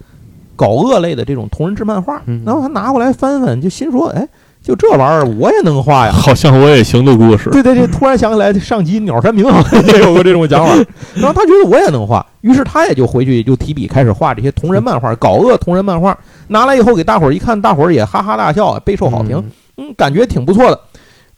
[0.57, 2.42] 搞恶类的这种同人志漫画，嗯。
[2.44, 4.28] 然后他拿过来翻翻，就心说，哎，
[4.62, 6.12] 就这玩意儿我也能画呀。
[6.12, 10.75] 好像我也行的故事，对对对，突然想起来，上集鸟山明好像 也有过这种想法，
[11.14, 16.16] 然后他觉得我也能画，于是他也就回去就提笔开始画这些同人漫画，搞恶同人漫画，
[16.49, 19.42] 拿来以后给大伙儿一看，大伙儿也哈哈大笑，备受好评，
[19.79, 20.81] 嗯，感觉挺不错的。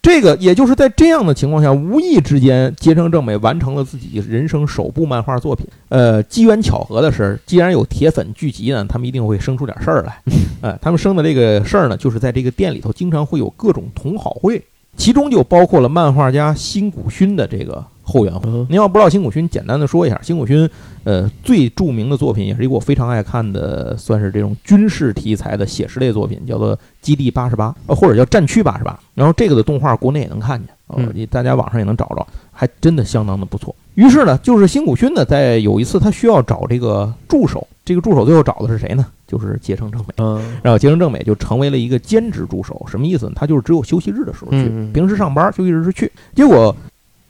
[0.03, 5.67] 这个也就是在这样的情况下，无意之间，结城正美完成了自己人生首部漫画作品。
[5.91, 10.23] 呃，机缘巧合的是，既然有铁粉聚集呢，他们一定会生出点事儿来。
[10.63, 14.65] 呃，他们生的这个事儿呢，就是在这个店里头经常会有各种同好会，
[14.97, 18.35] 其中就包括了漫画家新谷勋的这个后援
[18.69, 20.69] 您要不知道新谷勋，简单的说一下，新谷勋，
[21.05, 28.93] 呃，最著名的作品也是一个我非常爱看的，算是这种军事题材的写实类作品，叫做《基地八十八》，呃，或者叫《战区八十八》。
[29.15, 33.75] 然后这个的动画国内也能看见呃嗯你大家网上也能找着，还真的相当的不错。
[33.95, 39.07] 于是呢，就是新谷勋呢，在有一次他需要找这个助手，这个助手最后找的是谁呢？
[39.27, 40.07] 就是结城正美。
[40.17, 43.33] 嗯然后结城正美就成为了一个兼职助手，什么意思呢？
[43.37, 46.11] 他就是只有休息日的时候去，平时上班休息日是去。
[46.35, 46.75] 结果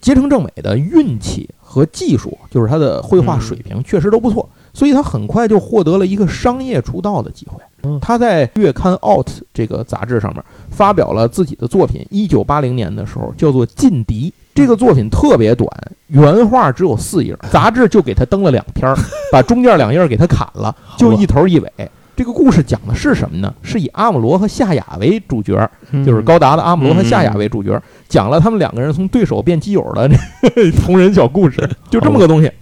[0.00, 7.98] 结城正美的运气和技术，就是他的绘画水平确实都不错，所以他很快就获得了一个商业出道的机会嗯。
[8.00, 14.30] 他在月刊《Out》这个杂志上面发表了自己的作品，一九八零年的时候叫做《劲敌》。
[14.52, 15.68] 这个作品特别短，
[16.08, 18.92] 原画只有四页， 杂志就给他登了两篇，
[19.30, 21.70] 把中间两页给他砍了，就一头一尾。
[22.16, 23.54] 这个故事讲的是什么呢？
[23.62, 27.80] 是以阿姆罗和夏雅为主角，嗯就是高达的阿姆罗和夏雅为主角，
[28.11, 31.57] 讲了他们两个人从对手变基友的这 同人小故事，
[31.88, 32.53] 就这么个东西。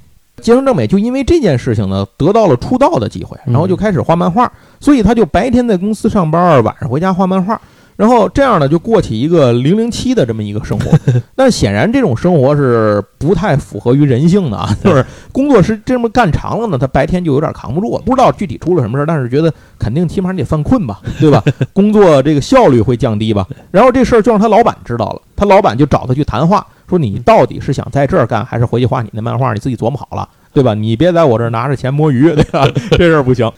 [0.40, 7.60] 结城正美就因为这件事情呢，得到了出道的机会，然后就开始画漫画，所以他就白天在公司上班，晚上回家画漫画。
[7.98, 10.96] 然后这样呢，就过起一个零零七的这么一个生活。
[11.34, 18.02] 但显然这种生活是不太符合于人性的啊， 就是工作是这么干长了呢，他白天就有点扛不住了。
[18.06, 21.42] 不知道具体出了什么事儿，但是觉得肯定起码你得犯困吧， 对吧？
[21.72, 23.44] 工作这个效率会降低吧。
[23.72, 29.52] 然后这事儿就让他老板知道了，他老板就找他去谈话，说你到底是想在这儿干，还是回去画你的漫画？
[29.52, 30.72] 你自己琢磨好了，对吧？
[30.72, 32.64] 你别在我这儿拿着钱摸鱼，对吧？
[32.92, 33.50] 这事儿不行。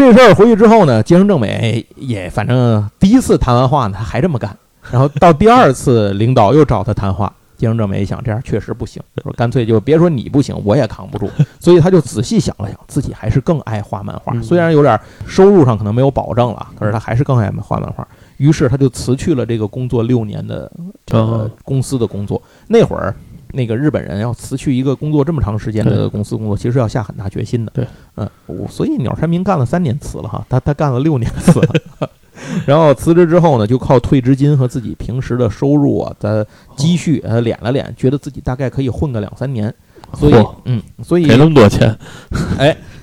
[0.00, 4.56] 这事儿回去之后呢，结城正美也反正第一次谈完话呢，他还这么干。
[4.90, 11.30] 然后到第二 次，领导又找他谈话，结城正美一想，这样确实不行，说干脆就别说你不行，我也扛不住。
[11.60, 14.32] 所以他就仔细想了想，自己还是更爱画漫画。
[14.32, 18.08] 嗯虽然有点收入上可能没有保证了，可是他还是更爱画漫画。
[18.38, 20.72] 于是他就辞去了这个工作六年的
[21.04, 22.40] 这个哦公司的工作。
[22.68, 23.14] 那会儿，
[23.52, 27.72] 那个日本人要辞去一个工作这么长时间的公司工作，其实要下很大决心的。
[27.74, 27.86] 对，
[28.16, 31.74] 嗯，我所以鸟山明干了三年辞了哈，他他干了六年辞了。
[32.66, 39.72] 然后辞职之后呢，就靠退职金和自己平时的收入啊，的积蓄，呃，敛了敛，觉得自己大概可以混个两三年，
[40.14, 41.94] 所以，嗯，所以给那么多钱，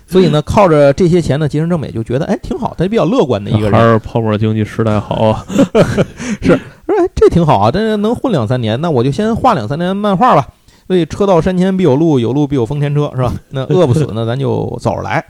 [0.08, 5.46] 所以呢，靠着这些钱呢，吉生正美就觉得，哎，挺好，他比较乐观的一个人， 还是泡沫经济时代好啊！
[6.42, 10.48] 说哎，这挺好啊，但是能混两三年，那我就先画两三年漫画吧。
[10.88, 13.34] 所以车到山前必有路，有路必有丰田车，是吧？
[13.50, 15.24] 那饿不死呢，咱就早着来。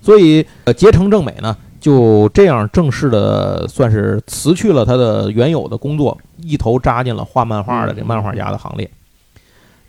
[0.00, 8.90] 所以，呃，结成正美呢，就这样正式的算是辞去了他的原有的工作，一头扎进了画漫画的这漫画家的行列。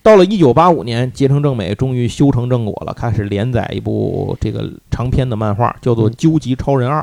[0.05, 7.01] 到了一九八五年，结成正美终于修成正果了，开始连载一部这个长篇的漫画，叫做《究极超人二》，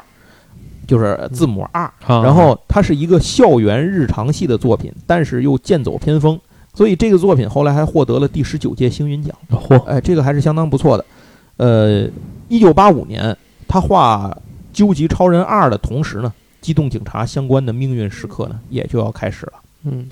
[0.86, 1.82] 就是字母 R。
[1.82, 6.38] 啊然后它是一个校园日常系的作品，但是又剑走偏锋，
[6.74, 9.36] 所以这个作品后来还获得了第十九届星云奖。
[9.50, 11.04] 嚯，哎，这个还是相当不错的。
[11.56, 12.08] 呃，
[12.48, 13.36] 一九八五年，
[13.66, 14.30] 他画
[14.72, 19.54] 《究极超人二》的同时呢，机动警察相关的命运时刻呢也就要开始了。
[19.86, 20.08] 嗯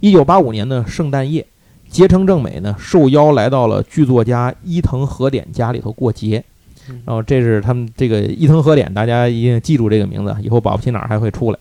[0.00, 1.46] 一九八五年的圣诞夜，
[1.92, 6.42] 结城正美呢受邀来到了剧作家伊藤和典家里头过节
[6.88, 7.02] 嗯。
[7.04, 11.58] 然后这是他们这个伊藤和典，大家一定记住这个名字，以后保不齐哪儿还会出来。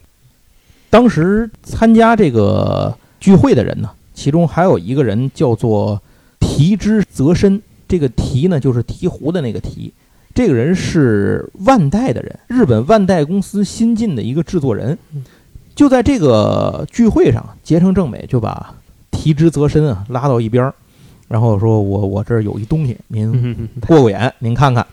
[0.90, 6.02] 当时参加这个聚会的人呢，其中还有一个人叫做
[6.40, 9.94] 提之泽深，这个提呢就是提壶的那个提。
[10.34, 14.98] 这个人是万代的人，日本万代公司新进的一个制作人。
[15.76, 18.74] 就在这个聚会上，结城正美就把
[19.22, 20.74] 提之则深啊拉到一边儿，
[21.28, 24.84] 然后说：“我我这儿有一东西，您过过眼，您看看。”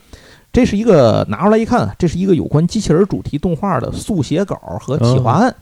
[0.53, 5.55] 这是一个拿出来一看啊，这是一个有关机器人主题动画的速写稿和企划案。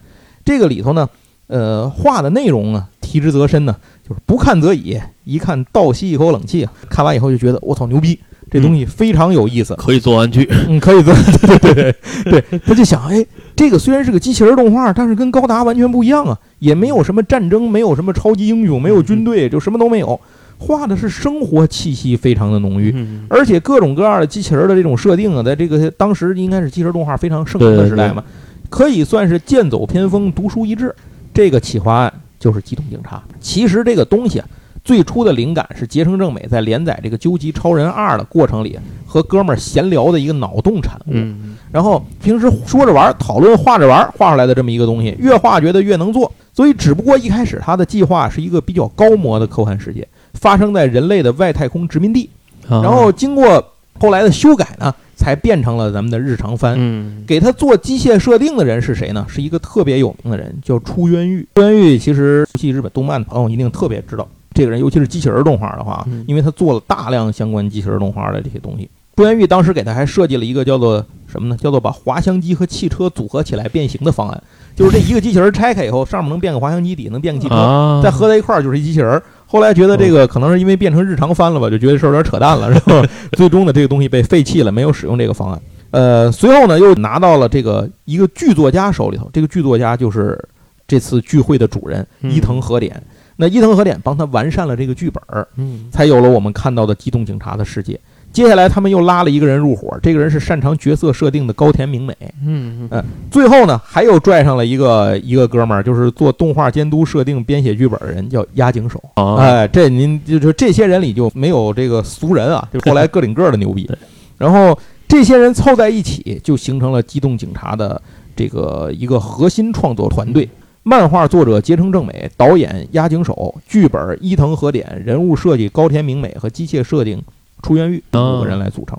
[0.45, 1.09] 这个里头呢，
[1.47, 6.73] 呃，画的内容呢，提之则深呢，就是不看则已，一看倒吸一口冷气啊。
[6.91, 8.19] 看完以后就觉得我操牛逼，
[8.51, 9.75] 这东西非常有意思。
[9.75, 11.95] 可以做玩具，嗯，可以做，对对对
[12.25, 12.41] 对。
[12.41, 20.21] 对，他就想，哎，这个虽然是个机器人动画，但是跟高达完全不一样啊，也没有什么战争，没有什么超级英雄，没有军队，就什么都没有，
[20.59, 28.23] 画的是生活气息非常的浓郁，嗯而且各种各样的机器人的这种设定啊，在这个当时应该是机器人动画非常盛行的时代嘛，
[28.71, 30.95] 可以算是剑走偏锋，独树一帜。
[31.35, 33.17] 这个企划案就是《机动警察》。
[33.41, 34.47] 其实这个东西啊，
[34.87, 41.11] 最初的灵感是结城正美在连载这个《究极超人二》的过程里，和哥们儿闲聊的一个脑洞产物。
[41.11, 46.33] 嗯然后平时说着玩儿，讨论画着玩儿，画出来的这么一个东西，越画觉得越能做。
[46.55, 52.31] 所以，只不过一开始他的计划是一个比较高模的科幻世界，发生在人类的外太空殖民地。
[52.69, 56.77] 啊然后经过后来的修改呢，才变成了咱们的日常番。
[56.79, 59.27] 嗯给他做机械设定的人是谁呢？
[59.29, 61.47] 是一个特别有名的人，叫出渊玉。
[61.57, 64.27] 出渊玉其实熟悉日本动漫的朋友一定特别知道
[64.57, 68.89] 这个人，尤其是机器人动画的话嗯，因为他做了大量相关机器人动画的这些东西。
[69.15, 71.57] 朱元玉当时给他还设计了一个叫做什么呢？
[71.57, 74.43] 叫做把滑翔机和汽车组合起来变形的方案，
[74.75, 79.23] 就是这一个机器人拆开以后，上面能变个滑翔机，底下能变个汽车，啊，再合在一块儿就是一机器人儿。
[79.47, 83.03] 后来觉得这个可能是因为变成日常番了吧，就觉得是有点扯淡了，然后
[83.33, 85.63] 最终呢，这个东西被废弃了，没有使用这个方案。
[85.93, 90.39] 呃，随后呢，又拿到了这个一个剧作家手里头，这个剧作家就是
[90.87, 93.03] 这次聚会的主人嗯伊藤和典。
[93.37, 95.23] 那伊藤和典帮他完善了这个剧本，
[95.57, 97.99] 嗯才有了我们看到的机动警察的世界。
[98.33, 102.15] 接下来他们又拉了一个人入伙，这个人是擅长角色设定的高田明美。
[102.45, 109.03] 嗯嗯最后呢，还又拽上了一个一个哥们儿，就是做动画监督、设定、编写剧本的人，叫押井守。
[109.15, 113.91] 啊，哎，这您就是这些人里就没有这个俗人啊，就后来个顶个的牛逼。
[114.37, 114.79] 然后
[115.09, 118.01] 这些人凑在一起，就形成了机动警察的
[118.35, 120.47] 这个一个核心创作团队。
[120.89, 127.21] 漫画作者结成正美，导演押井守，剧本伊藤和典，人物设计高田明美和机械设定
[127.61, 128.97] 出原玉哦五个人来组成。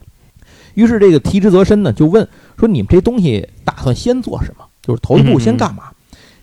[0.74, 2.28] 于是这个提之则深呢就问
[2.60, 4.66] 说：“你们这东西打算先做什么？
[4.82, 5.84] 就是头一步先干嘛？”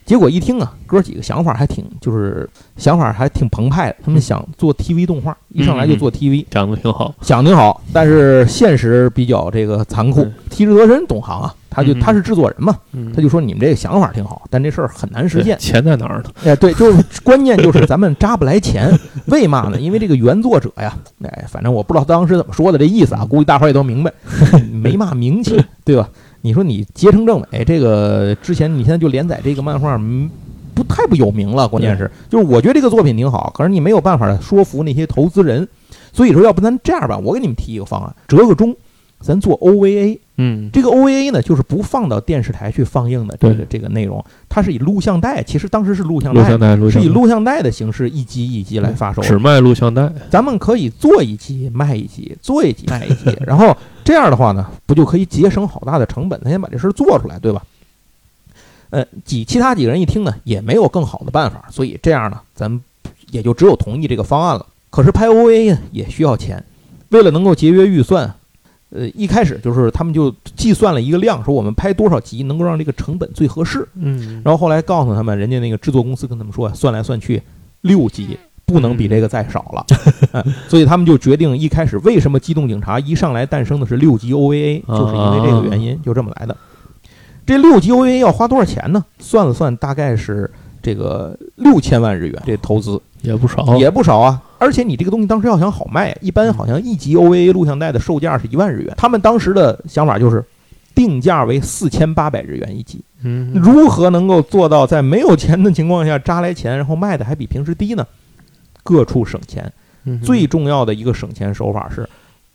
[0.05, 3.97] 结果一听啊，哥几个想法还挺，就是想法还挺澎湃的。
[4.05, 10.35] 他们想做 TV 动画，一上来就做 TV，讲的挺好，想挺好，但是现实比较这个残酷嗯。
[10.51, 15.59] 提之泽深懂行啊，他就嗯他是制作人嘛，嗯他就说你们这个想法挺好，但这事儿很难实现。
[15.59, 16.31] 钱在哪儿呢？
[16.45, 18.93] 哎，对，就是关键就是咱们扎不来钱，
[19.27, 19.81] 为嘛呢？
[19.81, 24.13] 因为这个原作者呀，哎，反正我不知道当时怎么说的这意思啊，估计大伙儿也都明白，
[24.71, 26.09] 没嘛名气，对吧？
[26.45, 30.31] 你说你结成政委，这个之前你现在就连载这个漫画，嗯，
[30.75, 31.67] 不太不有名了。
[31.67, 35.67] 关键是，就是我觉得这个作品挺好，可是你没有办法说服那些投资人，
[36.13, 38.77] 所以说要不咱这样吧，我给你们提一个方案，折个中，
[39.21, 40.19] 咱做 OVA。
[40.37, 49.23] 嗯这个 OVA 呢，就是不放到电视台去放映的这个这个内容，它是以录像带，其实当时是录像带录像，带，录是以录像带的形式一集一集来发售。
[49.23, 56.41] 只卖录像带，咱们可以做一集卖一集，做一集卖一集，然后这样的话呢，不就可以节省好大的成本？
[56.43, 57.63] 咱先把这事儿做出来，对吧？
[58.91, 62.81] 呃，几其他几个人一听呢，也没有更好的办法，所以这样呢，咱们
[63.31, 64.67] 也就只有同意这个方案了。
[64.91, 66.65] 可是拍 OVA 呢也需要钱，
[67.11, 68.35] 为了能够节约预算，
[68.95, 73.87] 呃，一开始就是他们就计算了一个量，说我们拍多少集能够让这个成本最合适。
[73.95, 77.43] 嗯然后后来告诉他们，人家那个制作公司跟他们说，算来算去
[77.81, 79.85] 六集不能比这个再少了，
[80.33, 86.57] 哎所以他们就决定一开始为什么《机动警察》一上来诞生的是六集 OVA，就是因为这个原因，就这么来的。
[87.45, 89.05] 这六集 OVA 要花多少钱呢？
[89.19, 90.51] 算了算，大概是
[90.85, 94.43] 这个六千万日元，这投资也不少，也不少啊。
[94.59, 100.45] 而且你这个东西当时要想好卖，一般好像一集 OVA 录像带的售价是一万日元，他们当时的想法就是
[100.95, 103.01] 定价为四千八百日元一集。
[103.23, 108.07] 嗯如何能够做到在没有钱的情况下扎来钱，然后卖的还比平时低呢？
[108.83, 109.73] 各处省钱。
[110.05, 112.07] 嗯最重要的一个省钱手法是，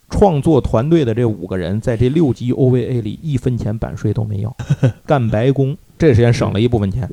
[0.08, 4.56] 创作团队的这五个人在这六集 OVA 里一分钱版税都没要，
[5.04, 7.10] 干白工，这时间省了一部分钱。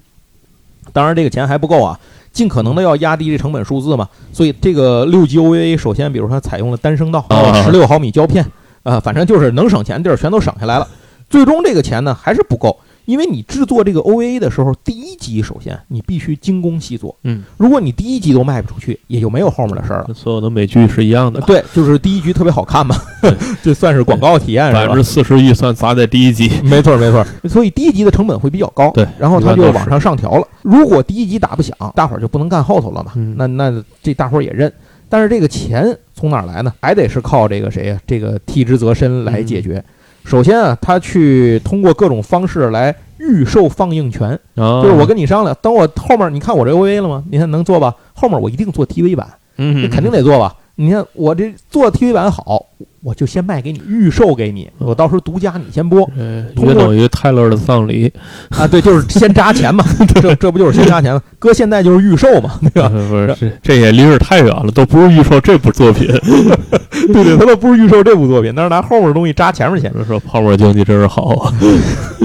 [0.94, 2.00] 当然，这个钱还不够啊，
[2.32, 4.08] 尽可能的要压低这成本数字嘛。
[4.32, 8.46] 所以这个六级 OVA 首先，比如说它采用了单声道，啊十六毫米胶片，
[8.84, 10.88] 啊，反正就是能省钱的地儿全都省下来了。
[11.30, 20.14] 最终这个钱呢还是不够，因为你制作这个 OVA 的时候，第一集首先你必须精工细作，嗯，如果你第一集都卖不出去，也就没有后面的事儿了。
[20.14, 22.98] 所有的美剧是一样的，对，就是第一集特别好看嘛，
[23.64, 25.04] 这 算是广告体验百分之？
[25.04, 30.46] 四十预算砸在第一集，没错没错，所以第一集的成本会比较高，对然后它就往上上调了。
[30.62, 34.70] 如果第一集打不响，大伙儿就不能干后头了嘛，嗯那那这大伙儿也认。
[35.10, 36.74] 但是这个钱从哪儿来呢？
[36.82, 37.98] 还得是靠这个谁呀？
[38.06, 39.82] 这个替之则身来解决。
[40.28, 47.24] 首先啊，他去通过各种方式来预售放映权，啊，就是我跟你商量，等我后面你看我这 OVA 了吗？
[47.32, 47.96] 你看能做吧？
[48.14, 49.26] 后面我一定做 TV 版，
[49.56, 50.54] 嗯，这肯定得做吧？
[50.76, 52.66] 你看我这做 TV 版好，
[53.02, 58.12] 我就先卖给你，预售给你，我到时候独家你先播约等于泰勒的葬礼，
[58.50, 58.68] 啊。
[58.68, 59.84] 对，就是先扎钱嘛，
[60.22, 61.22] 这这不就是先扎钱吗？
[61.40, 62.90] 搁现在就是预售嘛，对吧？
[62.90, 66.08] 不是这这也离着太远了，都不是预售这部作品。
[67.14, 69.94] 对对，他都不是预售这部作品，但是拿后面的东西扎前面钱。
[70.06, 71.54] 说泡沫经济真是好啊，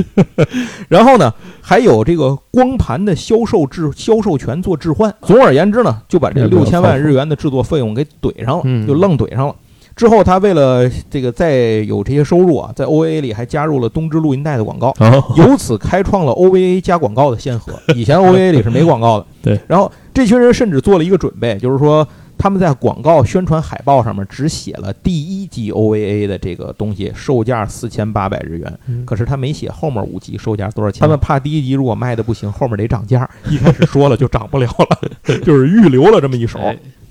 [0.88, 5.12] 然后呢，还有这个光盘的销售置销售权做置换。
[5.22, 9.54] 总而言之呢，就把这六千万日元的制作费用给怼上了，嗯就愣怼上了。
[9.94, 11.54] 之后，他为了这个再
[11.86, 17.72] 有这些收入啊，在 OVA 里还加入了东芝录音带的广告，啊，由此开创了 OVA 加广告的先河。
[17.94, 19.26] 以前 OVA 里是没广告的。
[19.42, 19.60] 对。
[19.66, 22.06] 然后这群人甚至做了一个准备，就是说
[22.38, 28.78] 他们在广告宣传海报上面只写了第一集 OVA 的这个东西，售价四千八百日元。
[28.86, 31.00] 嗯可是他没写后面五集售价多少钱。
[31.00, 36.58] 他们怕第一集如果卖的不行，后面得涨价， 一开始说了就涨不了了，就是预留了这么一手。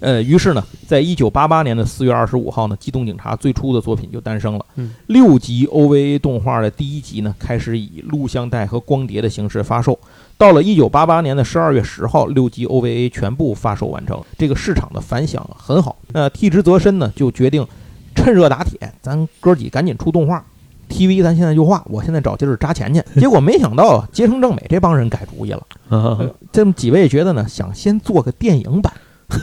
[0.02, 4.66] 哎呃，于是呢，在一九八八年的四月二十五号呢，机动警察最初的作品就诞生了。
[4.76, 9.98] 嗯，六集 OVA 动画的第一集呢，开始以录像带和光碟的形式发售。
[10.40, 15.96] 到了一九八八年的十二月十号，六集 OVA 全部发售完成，这个市场的反响很好。
[16.14, 17.66] 那替之则深呢，就决定
[18.16, 20.44] 趁热打铁，咱哥几赶紧出动画
[20.90, 23.04] ，TV 咱现在就画，我现在找地儿扎钱去。
[23.22, 28.92] 结果没想到结成正美这帮人改主意了，这么几位觉得呢，想先做个电影版。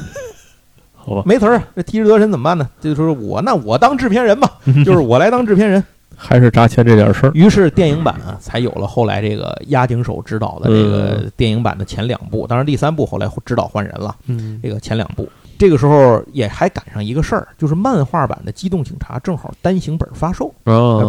[1.08, 2.68] 好吧，没词儿，这替之得神怎么办呢？
[2.80, 4.50] 就是说我那我当制片人吧，
[4.84, 5.82] 就是我来当制片人，
[6.14, 7.30] 还是扎钱这点事儿。
[7.32, 14.14] 于是电影版啊，才有了后来这个押井守执导的这个电影版的前两部，当然第三部后来指导换人了。
[14.26, 15.28] 嗯，这个前两部，
[15.58, 20.52] 这个时候也还赶上一个事儿，就是漫画版的《机动警察》正好单行本发售，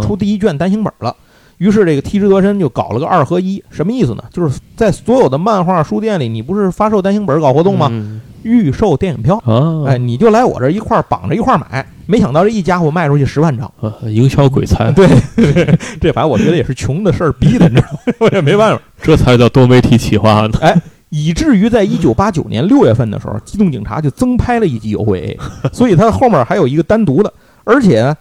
[0.02, 1.16] 出第一卷单行本了。
[1.60, 4.24] 于是这个替之得身就搞了个二合一，什么意思呢？
[4.34, 7.92] 就是在所有的漫画书店里，你不是发售单行本搞活动吗？
[8.42, 9.38] 预售电影票，
[9.86, 11.86] 哎，你就来我这一块绑着一块买。
[12.06, 13.72] 没想到这一家伙卖出去十万张，
[14.04, 14.90] 营销鬼才。
[14.94, 15.06] 对，
[16.00, 18.00] 这反正我觉得也是穷的事儿逼的，你知道吗？
[18.20, 20.58] 我也没办法，这才叫多媒体企划呢。
[20.62, 25.38] 哎，以至于在一九八九年六月份的时候，《机动警察》就增拍了一集 OVA，
[25.74, 27.32] 所以它后面还有一个单独的，
[27.66, 28.16] 而且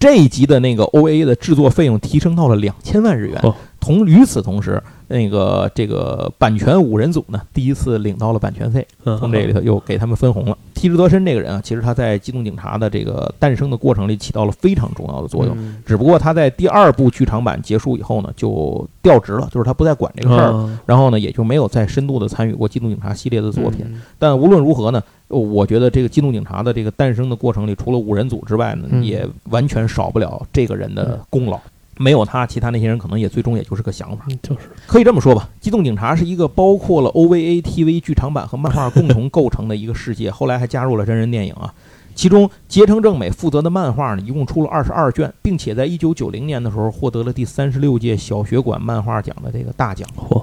[0.00, 3.40] 这一集的那个 OVA 的制作费用提升到了两千万日元。
[3.78, 4.82] 同与此同时。
[5.10, 10.56] 那个这个版权五人组呢，第一次领到了版权费，从这里头又给他们分红了。
[10.72, 15.54] 替之德身这个人啊，其实他在机动警察的这个诞生的过程里起到了非常重要的作用。
[15.84, 23.84] 只不过他在第二部剧场版结束以后呢，就调职了，就是他不再管这个事儿，然后呢也就没有再深度的参与过机动警察系列的作品。
[24.18, 31.60] 但无论如何呢，我觉得这个机动警察的这个诞生的过程里，除了五人组之外呢，也完全少不了这个人的功劳。
[32.02, 35.50] 没有他，其他那些人可能也最终也就是个想法，就是可以这么说吧。
[35.60, 41.74] 机动警察是一个包括了 OVA、TV 剧场版和漫画共同构成的一个世界，后来还加入了真人电影啊。
[42.14, 50.08] 其中结城正美负责的漫画呢，一共出了二十二卷，并且在一九九零年的时候获得了第三十六届小学馆漫画奖的这个大奖。
[50.16, 50.42] 嚯，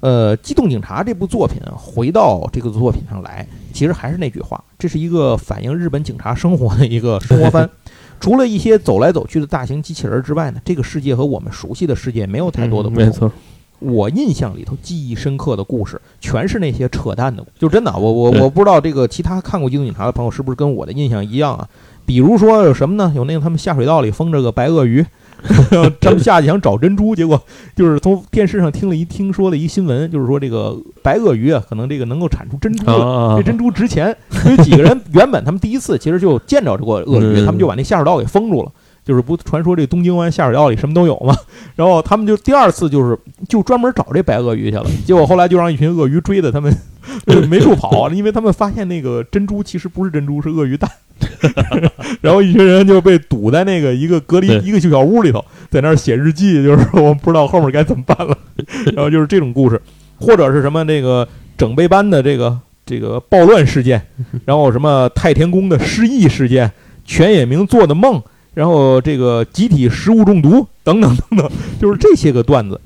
[0.00, 7.70] 呃，机动警察这部作品回到这个作品上来，其实还是那句话，这是一个反映日本警察生活的一个生活番。
[8.20, 13.06] 除了一些走来走去的大型机器人之外呢，这个世界和我们熟悉的世界没有太多的不同。
[13.06, 13.32] 没错，
[13.78, 17.44] 我印象里头记忆深刻的故事，全是那些扯淡的。
[17.58, 21.66] 就真的，我我我不知道这个其他看过《机动警察》的朋友是不是跟我的印象一样啊？
[22.04, 23.12] 比如说有什么呢？
[23.16, 25.04] 有那个他们下水道里封着个白鳄鱼。
[26.00, 27.40] 他们下去想找珍珠，结果
[27.74, 34.16] 就是从电视上听了一听说了一新闻，就是说这个白鳄鱼啊，可能这个能够产出珍珠了，这珍珠值钱。
[34.30, 38.72] 所以几个人原本他们第一次其实就见着这个鳄鱼，他们就把那下水道给封住了，
[39.04, 41.36] 就是不传说这东京湾下水道里什么都有嘛。
[41.74, 43.18] 然后他们就第二次就是
[43.48, 46.74] 就专门找这白鳄鱼去了，结果后来就让一群鳄鱼追的他们
[47.48, 50.90] 没处跑，因为他们发现那个珍珠其实不是珍珠，是鳄鱼蛋。
[52.20, 58.36] 然后一群人就被堵在那个一个隔离一个小屋里头，在那儿写日记，就是我不知道后面该怎么办了。
[58.94, 59.80] 然后就是这种故事，
[60.18, 64.00] 或者是什么那个整备班的这个这个暴乱事件，
[64.44, 66.70] 然后什么太田宫的失忆事件，
[67.04, 68.22] 全野明做的梦，
[68.54, 71.50] 然后这个集体食物中毒等等等等，
[71.80, 72.80] 就是这些个段子。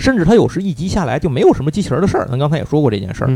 [0.00, 3.28] 甚至他有时一集下来就没有什么机器人的事儿，咱刚才也说过这件事儿。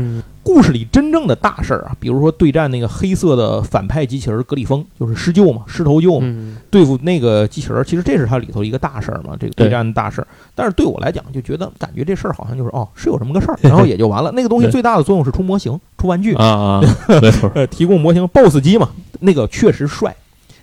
[0.43, 6.27] 故事里真正的大事儿啊，比如说对战那个黑色的反派机器人格里峰，就是狮鹫嘛，狮头鹫嘛，
[6.69, 10.27] 对付那个机器人，其实这是它里头一个大事儿嘛，这个对战的大事儿。
[10.53, 14.31] 但是对我来讲，就觉得感觉这事儿好像就是哦，是有这么个事儿， 然后也就完了。
[14.31, 16.81] 那个东西最大的作用是出模型、出玩具啊啊，
[17.21, 18.89] 没错， 提供模型，BOSS 机嘛，
[19.19, 20.15] 那个确实帅。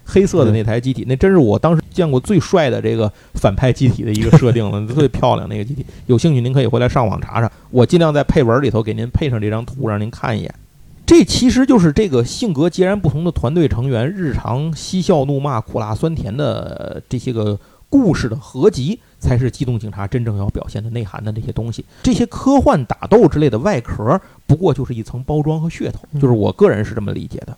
[0.04, 5.84] 黑色的那台机体，那真是我当时见过最帅的这个反派机体的一个设定了， 最漂亮那个机体。
[6.06, 10.54] 有兴趣您可以回来上网查查，我尽量在配文里头给您配上这张图，让您看一眼。
[11.04, 17.58] 这其实就是这个性格截然不同的团队成员日常嬉笑怒骂、苦辣酸甜的这些个
[17.90, 21.84] 故事的合集，才是机动警察真正要表现的内涵的这些东西。
[22.02, 27.54] 这些科幻打斗之类的外壳，不过就是一层包装和噱头，就是我个人是这么理解的。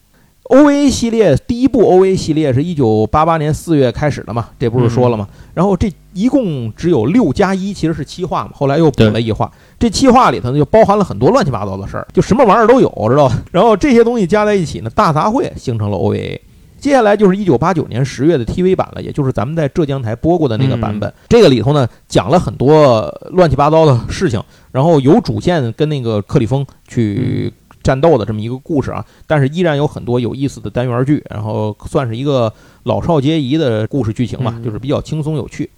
[0.51, 4.49] OVA 系列第一部 OVA 系列是一九八八年四月开始的嘛？
[4.59, 5.26] 这不是说了吗？
[5.55, 8.51] 然后这一共只有六加一，其实是七话嘛。
[8.55, 13.42] 后来又补了一话，这七话里头呢就包含了很多乱七八糟的事儿，就什么玩意儿都有，知道吧？
[13.53, 16.38] 然后这些东西加在一起呢，大杂烩形成了 OVA。
[16.78, 21.11] 接下来就是一九八九年十月的 TV 版了，也就是咱们在浙江台播过的那个版本。
[21.30, 27.51] 这个里头呢讲了很多乱七八糟的事情，然后有主线跟那个克里峰去。
[27.85, 35.70] 战斗的这么一个故事啊，但是依然有很多有意思的单元剧，然后算是一个老少皆宜的故事剧情吧，就是比较轻松有趣。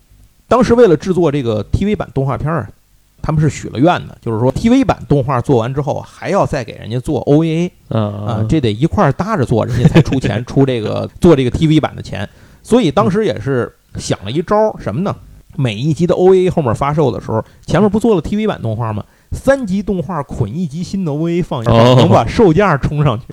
[0.48, 2.70] 当时为了制作这个 TV 版动画片儿，
[3.20, 12.28] 他们是许了愿的，就是说 TV 版动画做完之后，还要再给人家做 OVA 啊啊，这得一块儿搭着做，人家才出钱 出这个做这个 TV 版的钱。
[12.62, 15.14] 所以当时也是想了一招什么呢？
[15.56, 19.04] 每一集的 OVA 后面发售的时候，前面不做了 TV 版动画吗？
[19.32, 23.24] 三级动画捆一级新的 OVA 放能把售价冲上去。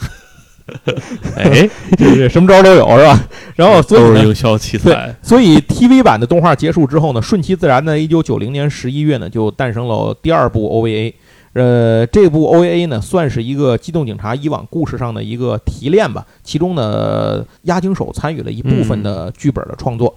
[1.36, 3.22] 哎，对对，什么招都有是吧？
[3.56, 5.14] 然后所以都是营销器材。
[5.22, 11.14] 所以 TV 版的动画结束之后呢，顺其自然呢，一九九零年十一月呢，就诞生了第二部 OVA。
[11.52, 16.26] 呃，这部 OVA 呢，算是一个机动警察以往故事上的一个提炼吧。
[16.44, 20.16] 其中呢，押井守参与了一部分的剧本的创作。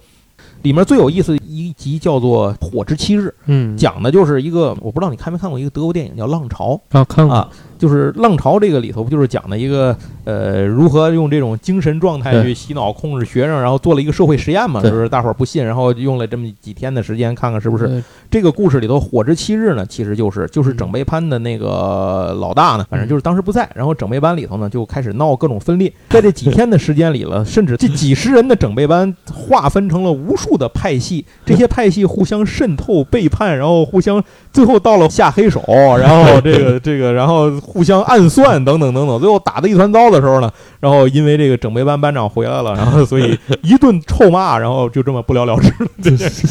[0.63, 7.49] 里面最有意思的一集叫做《火之七日》，嗯，讲的就是一个，我不知道你看没看过一个德国电影叫《浪潮》啊，看过啊。
[7.77, 14.81] 就是浪潮这个里头不就是讲的一个呃如何用这种精神状态去洗脑控制学生，然后做了一个社会实验嘛？
[14.81, 19.85] 就是大伙儿不信，然后用了这么几天的时间看看是不是这个故事里头火之七日呢？
[19.85, 35.61] 其实就是就是整备班的那个老大呢，反正就是当时不在，然后整备班里头呢就开始闹各种分裂，在这几天的时间里了，甚至这几十人的整备班划分成了无数的派系，这些派系互相渗透背叛，然后互相最后到了下黑手，
[35.99, 37.51] 然后这个这个然后。
[37.69, 40.49] 互相暗算等等等等，最后打得一团糟的时候呢，
[40.79, 46.47] 然后因为这个整备班班长回来了，然后所以一顿臭骂，然后就这么不了了之了这件事。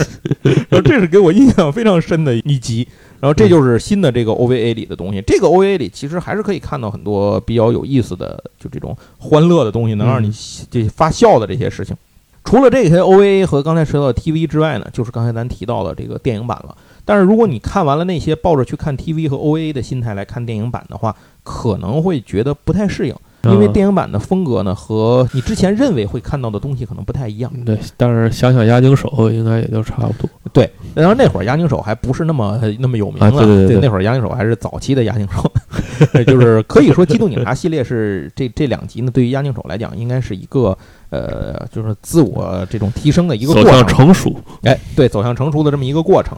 [0.69, 2.87] 然后这是给我印象非常深的一集。
[3.19, 5.23] 然后这就是新的这个 OVA 里的东西。
[5.27, 10.31] 这个 OVA 里其实还是可以看到很多比较有意思的，就这种欢乐的东西，能让你
[10.71, 11.97] 这发笑的这些事情。
[12.45, 16.77] 除了这些 OVA 和刚才说到的 TV 之外呢，就是刚才咱提到的这个电影版了。
[17.07, 27.53] 但是如果你看完了那些抱着去看 TV 和 OVA 的心态来看电影版的话，可能会觉得不太适应，因为电影版的风格呢和你之前认为会看到的东西可能不太一样。
[27.65, 30.29] 对，但是想想押井守应该也就差不多。
[30.53, 33.31] 对，然后那会儿押井守还不是那么那么有名了。
[33.31, 35.49] 对对对，那会儿押井守还是早期的押井守，
[36.27, 40.77] 就是可以说《机动警察》系列是这这两集呢，对于押井守来讲，应该是一个
[41.11, 44.35] 呃，就是自我这种提升的一个过程，走向成熟。
[44.65, 46.37] 哎，对，走向成熟的这么一个过程。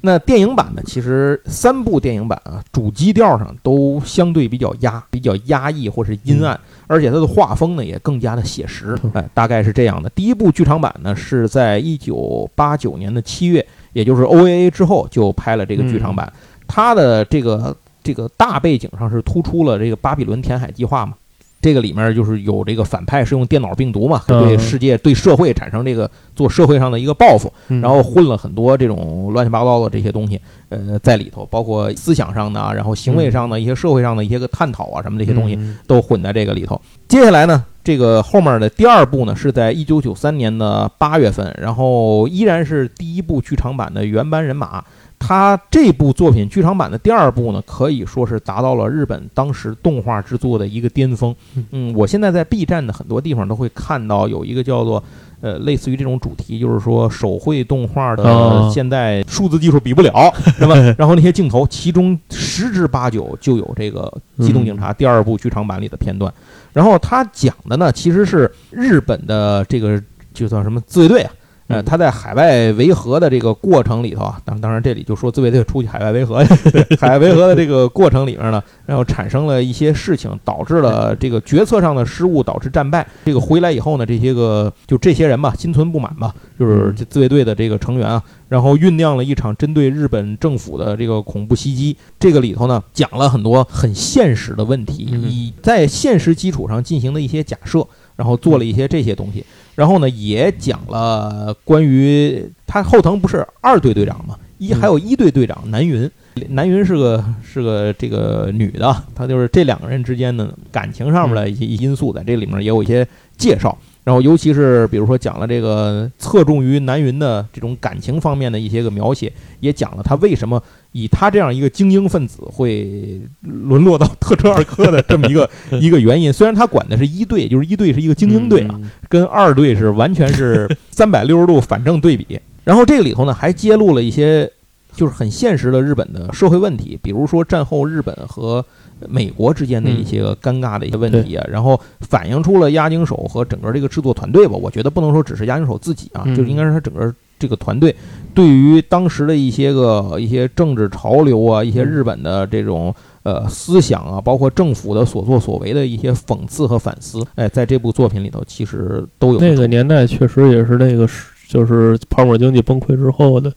[0.00, 0.82] 那电影版呢？
[0.86, 8.96] 其实三部电影版啊，主基调上都相对比较压、比较压抑或是阴暗，而且它的画风呢也更加的写实。
[9.12, 10.08] 哎，大概是这样的。
[10.10, 16.32] 第一部剧场版呢是在一九八九年的七月，也就是 OAA 之后就拍了这个剧场版。
[16.66, 21.14] 它的这个这个大背景上是突出了这个巴比伦填海计划嘛。
[21.60, 36.80] 这个里面就是有这个反派是用电脑病毒嘛，对世界、对社会产生这个做社会上的一个报复，然后混了很多这种乱七八糟的这些东西，呃，在里头，包括思想上的，然后行为上的一些社会上的一些个探讨啊，什么这些东西都混在这个里头。
[37.08, 44.84] 接下来呢，这个后面的第二部呢是在一九九三年的八月份，然后依然是第一部剧场版的原班人马。
[45.18, 51.34] 他这部作品剧场版的第二部呢，可以说是达到了日本当时动画制作的一个巅峰。
[51.70, 55.02] 嗯，我现在在 B 站的很多地方都会看到有一个叫做
[55.40, 60.74] 呃，类似于这种主题，就是说手绘动画的现在数字技术比不了， 是吧？
[60.98, 64.12] 然后那些镜头，其中十之八九就有这个
[64.44, 66.32] 《机动警察》第二部剧场版里的片段。
[66.72, 70.00] 然后他讲的呢，其实是日本的这个
[70.32, 71.32] 就叫什么自卫队啊。
[71.68, 76.42] 呃，他在海外维和的这个过程里头啊，当当然这里就说自卫队出去海外维和，
[76.98, 83.06] 海外维和的这个过程里面呢，然后产生了一些事情，导致了这个决策上的失误，导致战败。
[83.26, 91.94] 这个回来以后呢，这些个就这些人吧，心存不满吧，就是自卫队的这个成员啊，然后酝酿了一场针对日本政府的这个恐怖袭击。
[92.18, 99.44] 这个里头呢，讲了很多很现实的问题，以在现实基础上进行的一些假设，然后做了一些这些东西。
[99.78, 106.10] 然后呢，也讲了关于他后藤不是二队队长嘛，一还有一队队长南云，
[106.48, 113.06] 南云是个是个这个女的，她就是这两个人之间的感情上面的一些因素，在这里面也有一些
[113.36, 113.78] 介绍。
[114.08, 119.30] 然后尤其是比如说讲了这个侧重于南云的这种感情方面的一些个描写，
[119.60, 120.62] 也讲了他为什么。
[120.92, 125.48] 以他这样一个精英分子会沦落到特车二科的这么一个
[125.78, 128.80] 一个原因，虽然他管的是一队，就是一队是一个精英队啊，
[129.10, 132.40] 跟二队是完全是三百六十度反正对比。
[132.64, 134.50] 然后这个里头呢，还揭露了一些
[134.98, 138.64] 就是很现实的日本的社会问题，比如说战后日本和
[139.08, 144.56] 美国之间的一些个尴尬的一些问题啊，然后反映出了押井守和整个这个制作团队吧。
[144.60, 147.14] 我觉得不能说只是押井守自己啊，就应该是他整个。
[147.40, 147.94] 这个团队
[148.34, 152.92] 对于当时的一些个一些政治潮流啊，一些日本的这种
[153.22, 159.38] 呃思想啊，包括政府的所作所为的一些讽刺和反思，哎，在这部作品里头其实都有。
[159.38, 163.52] 那个年代确实也是那个是就是泡沫经济崩溃之后的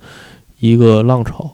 [0.62, 1.52] 一个浪潮。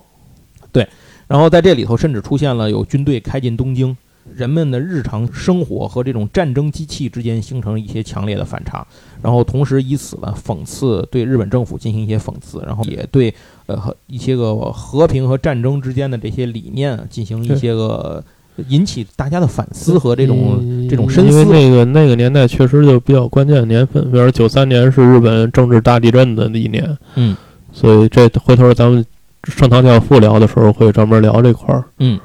[0.71, 0.87] 对，
[1.27, 3.97] 然后在这里头甚至出现了有军队开进东京。
[4.35, 8.85] 人们的日常生活和这种战争机器之间形成一些强烈的反差，
[9.23, 13.33] 然后同时以此呢讽刺对日本政府进行一些讽刺，然后也对
[13.67, 18.21] 呃和一些个和平和战争之间的这些理念进行一些个
[18.67, 21.39] 引起大家的反思和这种这种深思。
[21.39, 27.33] 因为那个那个年代确实就比较关键的年份，比如九三年是日本政治大地震的一年，嗯，
[27.79, 29.05] 所以这回头咱们
[29.43, 32.19] 上堂教父聊的时候会专门聊这块儿，嗯。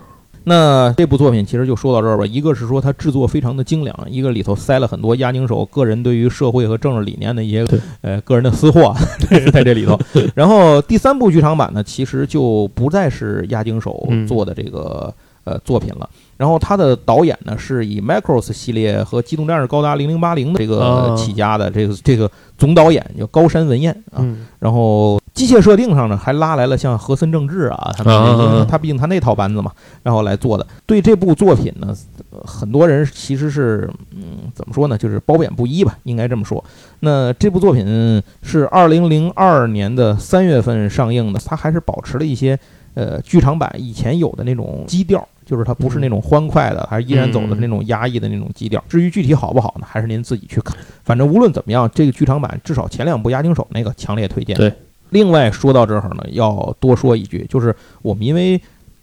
[0.45, 2.27] 那这部作品其实就说到这儿吧。
[2.27, 7.65] 一个是说它制作非常的精良，一个里头塞了很多押井守个人对于社会和政治理念的一些
[8.01, 8.93] 呃个人的私货
[9.53, 9.97] 在这里头。
[10.35, 15.15] 然后第三部剧场版呢，其实就不再是押井守做的这个
[15.45, 16.09] 呃作品了。
[16.37, 22.29] 然后他的导演呢是以 Macross 系列和机动战士高达零零八零的这个起家的这个这个
[22.59, 24.25] 总导演叫高山文彦啊。
[24.59, 25.21] 然后。
[25.35, 29.73] 机械设定上呢，还拉来了像和森正治啊，他们他毕竟他那套班子嘛，
[30.03, 30.67] 然后来做的。
[30.85, 31.97] 对这部作品呢，
[32.45, 36.63] 很多人其实是嗯，怎么说呢，就是褒贬不一吧，应该这么说。
[37.01, 42.59] 那这部作品是二零零二年的三月份上映的，它还是保持了一些
[42.95, 48.83] 呃剧场版以前有的那种基调，就是它不是那种欢快的，还是依然走的那种压抑的那种基调。
[48.89, 50.77] 至于具体好不好呢，还是您自己去看。
[51.05, 54.57] 反正无论怎么样，这个剧场版至少前两部《押井手》那个强烈推荐。
[54.57, 54.73] 对。
[55.11, 58.59] 另外说到这儿呢，要多说一句，就是我们因为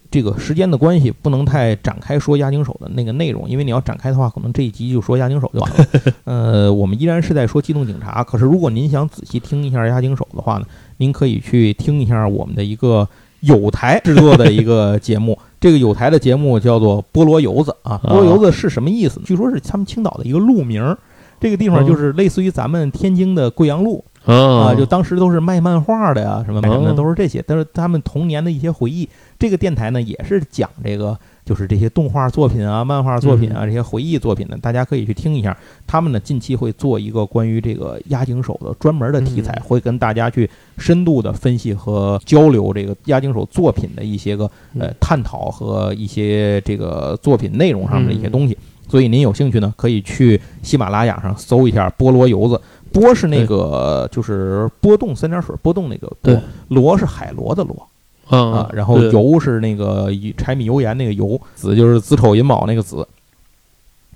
[0.09, 5.85] 这个时间的关系，不能太展开说押井守的那个内容，因为你要展开的话，可能这一集就说押井守就完了。
[6.25, 10.65] 呃，我们依然是在说机动警察，可是如果您想仔细听一下押井守的话呢，
[10.97, 13.07] 您可以去听一下我们的一个
[13.41, 17.99] 有台制作的一个节目， 这个有台的节目叫做菠萝油子啊。
[18.03, 19.21] 菠萝油子是什么意思？
[19.23, 20.95] 据说是他们青岛的一个路名，
[21.39, 24.03] 这个地方就是类似于咱们天津的贵阳路。
[24.25, 29.07] 啊，就当时都是卖漫画的呀，什么什么的，都是这些，都是他们童年的一些回忆。
[29.39, 35.57] 这个电台呢，也是讲这个，就是这些动画作品啊、漫画作品啊这些回忆作品呢，大家可以去听一下。
[35.87, 48.57] 他们呢，近期会做一个关于这个押井守的专门的题材，会跟大家去深度的分析和交流这个押井守作品的一些个呃探讨和一些这个作品内容上的一些东西。
[48.87, 52.59] 所以您有兴趣呢，可以去喜马拉雅上搜一下菠萝油子。
[52.91, 57.88] 波是那个，就是波动三点水波动那个波，罗是海螺的螺，
[58.29, 63.07] 啊，然后油是那个柴米油盐那个油，子就是子丑寅卯那个子。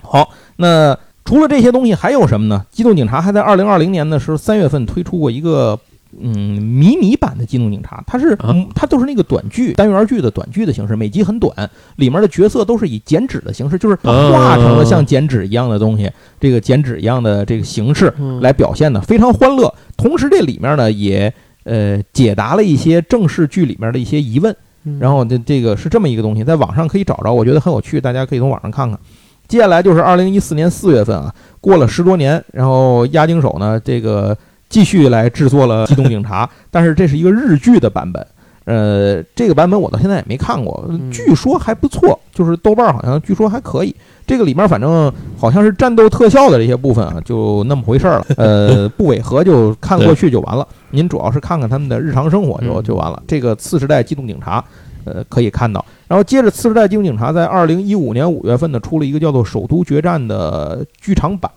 [0.02, 2.66] 好，那除了这些东西还有什么呢？
[2.72, 5.80] 机动警察还在二零二零年的时候三月份推出过一个。
[6.22, 8.38] 嗯，迷你版的机动警察，它是
[8.76, 11.52] 它都是那个短剧、单元剧的短剧的形式，每集很短，
[11.96, 16.08] 里面的角色都是以剪纸的形式，就是画成了像剪纸一样的东西，
[16.40, 19.74] 这个剪纸一样的这个形式来表现的，非常欢乐。
[19.98, 21.34] 同时，这里面呢也
[21.64, 24.56] 呃解答了一些正式剧里面的一些疑问。
[25.00, 29.00] 然后这这个是这么一个东西，在网上可以找着，我觉得很有趣，大家可以从网上看看。
[29.48, 34.38] 接下来就是二零一四年四月份啊，过了十多年，然后押井守呢这个。
[34.70, 38.26] 继续来制作了《机动警察》，但是这是一个日剧的版本。
[38.66, 43.96] 呃，这个版本我到现在也没看过，据说还不错，就是豆瓣好像据说还可以。
[44.26, 48.26] 这个里面反正好像是战斗特效的这些部分啊，就那么回事儿了。
[48.38, 50.66] 呃，不违和就看过去就完了。
[50.92, 53.22] 您主要是看看他们的日常生活就就完了。
[53.28, 54.64] 这个次时代机动警察，
[55.04, 55.84] 呃，可以看到。
[56.08, 61.52] 然后接着次时代机动警察在二零一五年五月份呢，出了一个叫做《首都决战》的剧场版。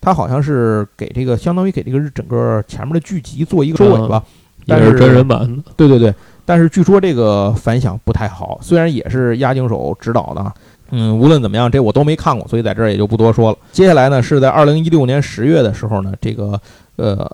[0.00, 4.22] 它好像是给这个相当于给这个整个前面的剧集做一个收尾吧，
[4.66, 5.62] 也是真人版的。
[5.76, 6.14] 对对对，
[6.46, 10.52] 但是据说这个反响不太好，虽然也是押井守指导的，
[10.90, 13.58] 嗯，无论怎么样，这我都没看过，所以在这儿也就不多说了。
[13.72, 16.60] 接下来呢，是在二零一六年十月的时候呢，这个
[16.96, 17.30] 呃，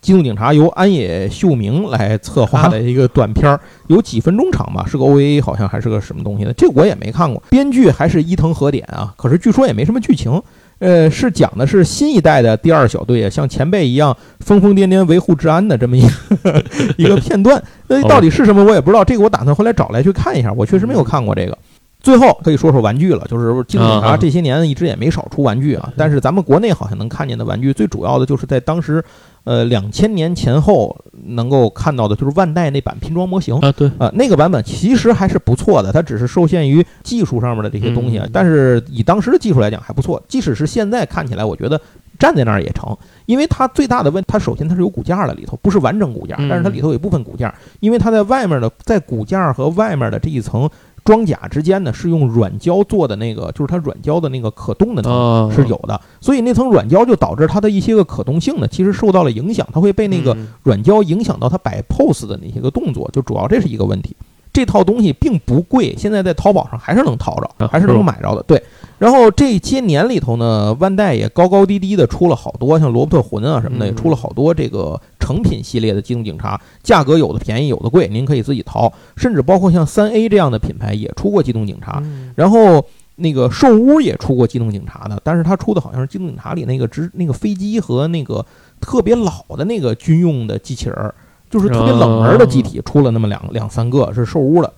[0.00, 7.42] 机动警察由安野秀明来策划的一个短片儿，有几分钟长吧，是个 OVA，好像还是个什么东西的，这我也没看过。
[7.50, 10.42] 编剧还是伊藤和典啊，可是据说也没什么剧情。
[10.78, 16.64] 呃，是讲的是新一代的第二小队啊，像前辈一样疯疯癫癫维护治安的这么一个
[16.96, 17.62] 一个片段。
[17.86, 20.52] 那到底是什么我也不知道，这个我打算回来找来去看一下。
[20.52, 21.58] 我确实没有看过这个。
[22.00, 25.92] 最后可以说说玩具了，就是机动警察这些年一直也没少出玩具啊。
[25.96, 29.04] 但是咱们国内好像能看见的玩具，最主要的就是在当时。
[29.48, 30.94] 呃，两千年前后
[31.28, 40.22] 能够看到的就是万代那版拼装模型啊，对啊，那个版本其实还是不错的，它只是受限于技术上面的这些东西，但是以当时的技术来讲还不错。
[40.28, 41.80] 即使是现在看起来，我觉得
[42.18, 42.94] 站在那儿也成，
[43.24, 50.68] 因为它最大的问，它首先它是有骨架的里头，不是完整骨架，但是它里头有一部分骨架，因为它在外面的，在骨架和外面的这一层。
[51.08, 64.14] 装甲之间呢是用软胶做的那个，就是它软胶的那个可动的层是有的，所以那层软胶就导致它的一些个可动性呢，其实受到了影响，它会被那个软胶影响到它摆 pose 的那些个动作，就主要这是一个问题。
[64.52, 68.42] 这套东西并不贵，现在在淘宝上还是能淘着，啊还是能买着的。
[68.42, 68.62] 对，
[68.98, 78.92] 然后这些年里头呢，万代也高高低低的出了好多，像罗伯特魂啊什么的，也嗯出了好多这个成品系列的机动警察，价格有的便宜，有的贵，您可以自己淘。
[79.16, 82.84] 甚至包括像三 A 这样的品牌也出过机动警察，嗯然后
[83.14, 88.44] 那个兽屋也出过机动警察的，但是他出的好像是机动警察里那个直那个飞机和那个
[88.80, 91.14] 特别老的那个军用的机器人儿，
[91.48, 94.72] 就是特别冷门的机体，出了那么两两三个是兽屋的。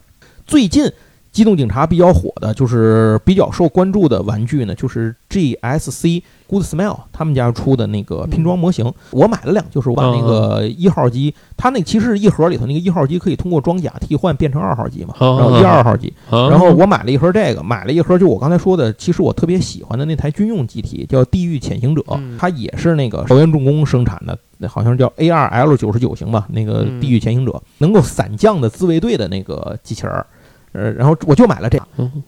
[0.46, 0.90] 最近
[1.32, 16.12] 机动警察比较火的，就是比较受关注的玩具呢，就是 GSC Good Smile 他们家出的那个拼装模型，我买了两，就是我把那个一号机，它那其实是一盒里头那个一号机可以通过装甲替换变成二号机嘛，哦然后一二号机。
[16.28, 16.48] 啊。
[16.48, 22.36] 然后我买了一盒这个，买了一盒就我刚才说的，其实我特别喜欢的那台军用机体叫地狱潜行者，嗯。
[22.36, 30.26] 它也是那个朝元重工生产的，那好像是叫 A2L 九十九型吧，那个嗯地狱潜行者能够伞降的自卫队的那个机器人儿。
[30.72, 31.78] 呃，然后我就买了这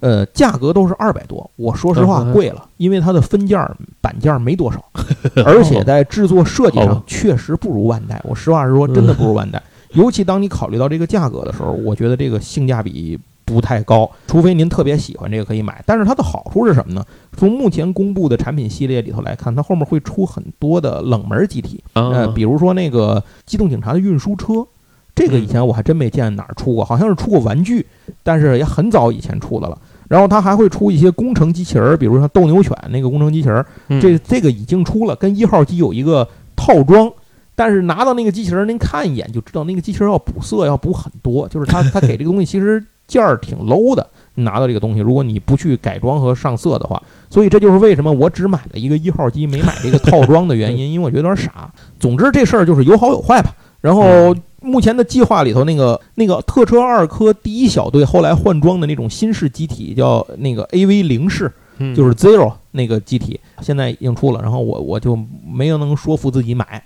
[0.01, 4.84] 呃，价格都是二百多，我说实话嗯贵了，因为它的分件儿板件儿没多少，
[5.45, 8.20] 而且在制作设计上确实不如万代。
[8.24, 9.62] 我实话实说，真的不如万代。
[9.95, 15.82] 尤其当你考虑到这个价格的时候，我觉得这个性价比不太高，除非您特别喜欢这个可以买。
[15.84, 17.05] 但是它的好处是什么呢？
[17.36, 24.66] 从目前公布的产品系列里头来看，它后面会出很多的冷门机体，呃，啊比如说那个机动警察的运输车，
[25.15, 27.87] 这个以前我还真没见哪儿出过，好像是出过玩具，
[28.23, 29.79] 但是也很早以前出的了。
[30.09, 37.11] 然后它还会出一些工程机器人儿，比如像斗牛犬那个工程机器人儿，嗯这这个已经出了，跟一号机有一个套装。
[37.55, 44.07] 但是拿到那个机器人儿，您看一眼就知道，那个机器人儿要补色要补很多，就是它它给这个东西其实件儿挺 low 的。
[44.35, 51.71] 拿到这个东西，如果你不去改装和上色的话，所以这就是为什么我只买了一个一号机，没买这个套装的原因，因为我觉得有点傻。
[52.01, 53.55] 总之这事儿就是有好有坏吧。
[53.83, 54.03] 然后
[54.35, 64.41] 嗯目前的计划里头，那个那个特车二科第一小队后来换装的那种新式机体，叫那个 AV 零式，嗯就是 Zero 那个机体，现在已经出了。
[64.41, 66.83] 然后我我就没有能说服自己买。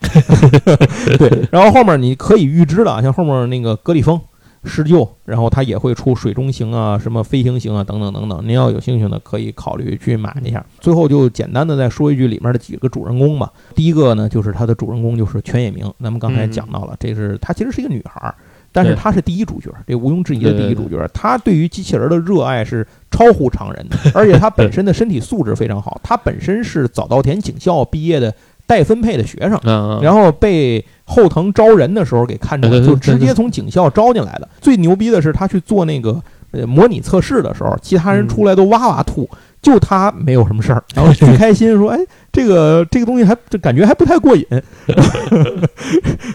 [1.19, 4.21] 对，然后后面你可以预知的啊，像后面那个格里风。
[4.65, 8.41] 施救，然后它也会出水中型啊、什么飞行型啊等等等等。
[8.47, 10.65] 您要有兴趣呢，可以考虑去买一下。
[10.81, 13.53] 最后就简单的再说一句里面的几个主人公吧。
[13.75, 18.35] 第一个呢，就是它的主人公就是全野明，咱们刚才讲到了，这是她其实是一个女孩儿，
[18.73, 21.09] 但是对她是第一主角，这毋庸置疑的第一主角。
[21.15, 26.01] 她对于机器人的热爱是超乎常人的，而且她本身的身体素质非常好。
[26.03, 28.35] 她本身是早稻田警校毕业的
[28.67, 34.49] 待分配的学生，啊，然后被后藤招人的时候给看中就直接从警校招进来的。
[34.61, 39.29] 最牛逼的是，他去做那个呃模拟测试的时候，其他人出来都哇哇吐，
[39.63, 41.99] 就他没有什么事儿， 然后巨开心说：“哎，
[42.33, 44.45] 这个这个东西还这感觉还不太过瘾。”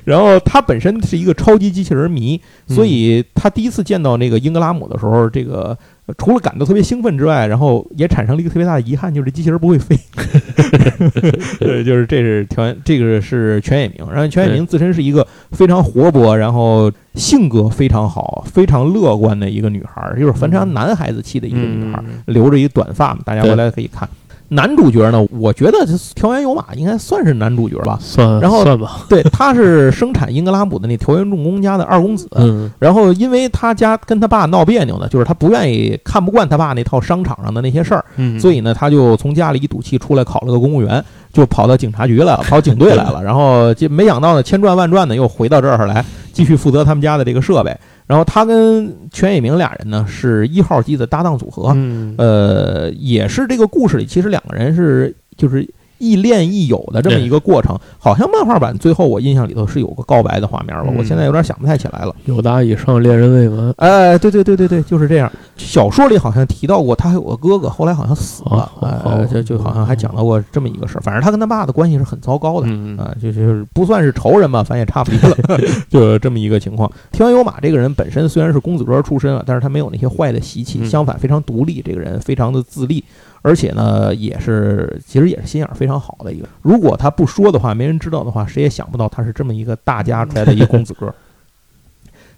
[0.06, 9.97] 然后他本身是一个超级机器人迷，所以他第一次见到那个英格拉姆的时候，这个呃除了感到特别兴奋之外，然后也产生了一个特别大的遗憾，就是这机器人不会飞。
[11.59, 14.07] 对，就是这是条件，这个是全野明。
[14.12, 24.07] 然后全野明自身是一个非常活泼，然后性格非常好、非常乐观的一个女孩儿，就是非常男孩子气的一个女孩留着一短发嘛，大家回来可以看。
[24.54, 27.97] 男主角呢，我觉得这条原有马应该算是男主角吧。
[28.02, 32.28] 算然后算吧，对，他是生产英格拉姆的那条原重工家的二公子。
[32.36, 43.24] 嗯然后，因为他家跟他爸闹别扭呢，就是他不愿意看不惯他爸那套商场上的那些事儿，嗯，所以呢，他就从家里一赌气出来考了个公务员，就跑到警察局来了， 跑警队来了。
[43.24, 47.74] 然后就没想到呢，千转万转的又回到这儿来，继续负责他们家的这个设备。
[48.12, 52.14] 然后他跟全野明俩人呢是一号机的搭档组合，嗯。
[52.18, 55.66] 呃，也是这个故事里其实两个人是就是
[56.02, 57.78] 亦恋亦友的这么一个过程。
[57.99, 62.16] 好像漫画版最后我印象里头是有个告白的画面吧，嗯我现在有点想不太起来了。
[62.26, 65.32] 有达以上恋人未闻，哎，对对对对对，就是这样。
[65.56, 71.02] 小说里好像提到过他还有个哥哥，后来好像死了，哦呃，哦就就好像还讲到过这么一个事儿。
[71.02, 72.68] 反正他跟他爸的关系是很糟糕的。
[72.68, 76.91] 嗯啊，就就是不算是仇人吧，反正也差不离了， 就这么一个情况。
[77.12, 83.04] 天原有马这个人本身虽然是公子哥出身啊，但是他没有那些坏的习气，嗯相反非常独立，这个人非常的自立，
[83.42, 86.48] 而且呢，也是其实也是心眼儿非常好的一个。
[86.62, 91.14] 如果他不说的话，没人知道的话，谁也想不到他是这么一个大家出来的一个公子哥。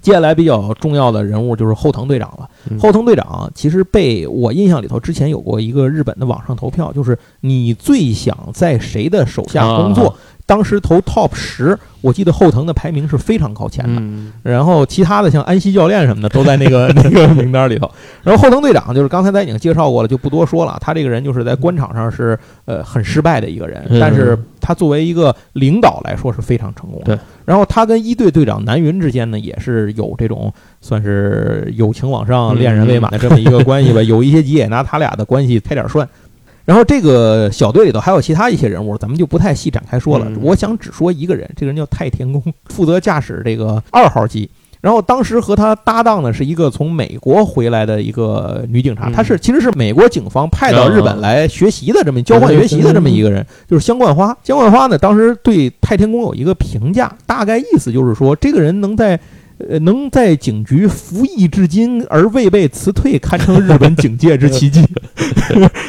[0.01, 2.49] 接下来比较重要的人物就是后藤队长了。
[2.70, 10.14] 嗯后藤队长其实被我印象里头之前有过一个日本的网上投票，就是你最想在谁的手下工作？
[10.54, 13.99] 啊当时投 top 十，我记得后藤的排名是非常靠前的。
[13.99, 17.89] 嗯然后其他的像安西教练什么的都在那个 那个名单里头。
[18.22, 20.78] 然后后藤队长就是刚才咱已经介绍过了，就不多说了。
[20.80, 27.16] 他这个人就是在官场上是呃很失败的一个人，嗯但是他作为一个领导来说是非常成功的。
[27.16, 34.01] 对，然后他跟一队队长南云之间呢，也是有这种算是友情往上、嗯恋人未满的这么一个 关系吧。
[34.04, 36.08] 有一些集也拿他俩的关系开点涮。
[36.66, 40.26] 然后这个小队里头还有其他一些人物，咱们就不太细展开说了。
[40.30, 44.49] 嗯我想只说一个人，这个人叫太田宫，负责驾驶这个二号机。
[44.80, 54.38] 然后当时和他搭档的是一个从美国回来的一个女警察，嗯她是其实是美国警方派到日本来学习的这么交换学习的这么一个人，就是香冠花。
[54.43, 59.20] 香冠花呢，当时对太田宫有一个评价，大概意思就是说，这个人能在。
[59.58, 64.84] 呃，能在警局服役至今而未被辞退，堪称日本警界之奇迹。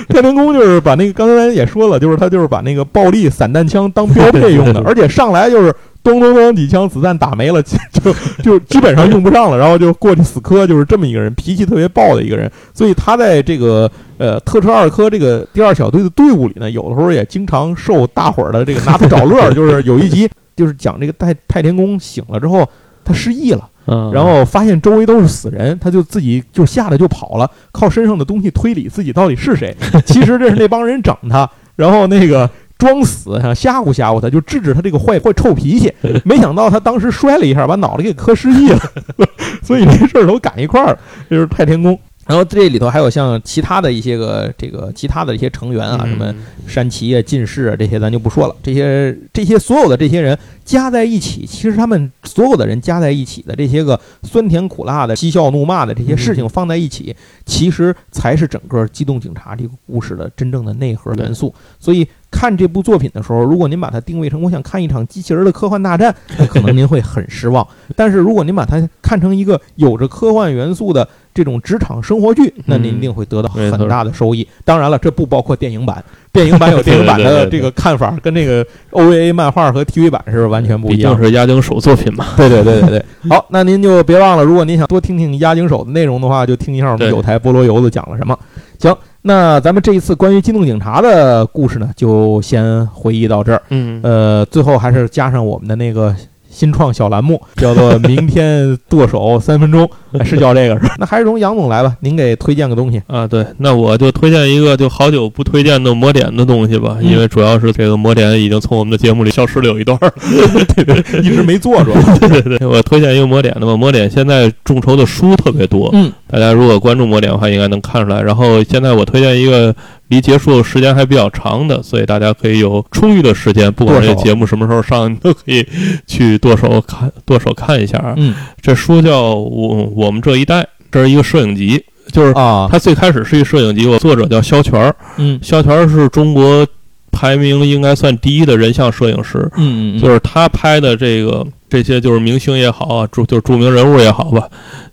[0.09, 12.51] 太田宫就是把那个刚才也说了，就是他就是把那个暴力散弹枪当标配用的， 而且上来就是咚咚咚几枪，子弹打没了，就 就就基本上用不上了，然后就过去死磕，就是这么一个人，脾气特别暴的一个人。
[12.75, 19.55] 所以他在这个呃特车二科这个第二小队的队伍里呢，有的时候也经常受大伙儿的这个拿他找乐儿。
[19.55, 22.69] 就是有一集就是讲这个太太田宫醒了之后，
[23.05, 23.69] 他失忆了。
[23.87, 29.77] 嗯，然后发现周围都是死人，他就自己就吓得就跑了，靠身上的东西推理自己到底是谁。
[30.07, 31.47] 其实这是那帮人整他，
[31.77, 32.49] 然后那个
[32.79, 35.93] 装死想吓唬吓唬他，就制止他这个坏坏臭脾气。
[36.25, 38.81] 没想到他当时摔了一下，把脑袋给磕失忆了，
[39.63, 40.99] 所以这事儿都赶一块儿了。
[41.29, 41.99] 这就是太天宫。
[42.27, 46.35] 然后这里头还有像其他的一些个这个其他的一些成员啊，什么
[46.67, 48.57] 山崎啊、进士啊这些咱就不说了。
[48.63, 57.15] 这些这些所有的这些人加在一起，其实他们所有的人加在一起的这些个酸甜苦辣的、嬉笑怒骂的这些事情放在一起，
[57.45, 61.55] 其实才是整个《机动警察》这个故事的真正的内核元素。
[61.79, 67.65] 所以看这部作品的时候，如果您把它定位成我想看一场机器人的科幻大战， 那可能您会很失望。
[67.95, 74.47] 但是如果您把它看成一个有着科幻元素的这种职场生活剧，那您一定会得到很大的收益。
[74.65, 81.15] 当然了，这不包括电影版，电影版有电影版的这个看法，跟那个 OVA 漫画和 TV 版是完全不一样。
[81.15, 82.27] 毕竟是押井守作品嘛。
[82.37, 83.05] 对对对对对。
[83.31, 88.37] 好，那您就别忘了，如果您想多听听押井守的内容的话，就听一下我们有台菠萝油子讲了什么。
[88.79, 88.95] 行，
[89.27, 93.63] 那咱们这一次关于机动警察的故事呢，就先回忆到这儿。
[93.71, 96.15] 嗯，呃，最后还是加上我们的那个。
[96.55, 99.89] 新创小栏目叫做“明天剁手 三分钟”，
[100.25, 100.95] 是叫这个是吧？
[101.01, 103.27] 那还是从杨总来吧，您给推荐个东西啊？
[103.27, 110.13] 对，那我就推荐一个就好久不推荐的魔点的东西吧，嗯、因为主要是这个魔点已经从我们的节目里消失了有一段儿，
[110.77, 111.93] 对对，一直没做着。
[112.21, 118.23] 对对对，我推荐一个魔点的吧，魔点现在众筹的书特别多，嗯，大家如果关注魔点的话，应该能看出来。
[118.23, 119.75] 然后现在我推荐一个。
[120.09, 125.67] 离结束时间还比较长的，所以大家可以有充裕的时间，不管这节目什么时候上，你都可以
[126.07, 128.13] 去剁手看，剁手看一下。
[128.19, 131.83] 嗯，这书叫《我我们这一代》，这是一个摄影集，
[132.13, 134.95] 就是啊，它最开始是一摄影集，我作者叫肖全儿。
[135.17, 136.67] 嗯，肖全儿是中国
[137.11, 139.39] 排名应该算第一的人像摄影师。
[139.57, 144.47] 嗯嗯，就是他拍的这个这些，就是明星也好啊，著就是著名人物也好吧，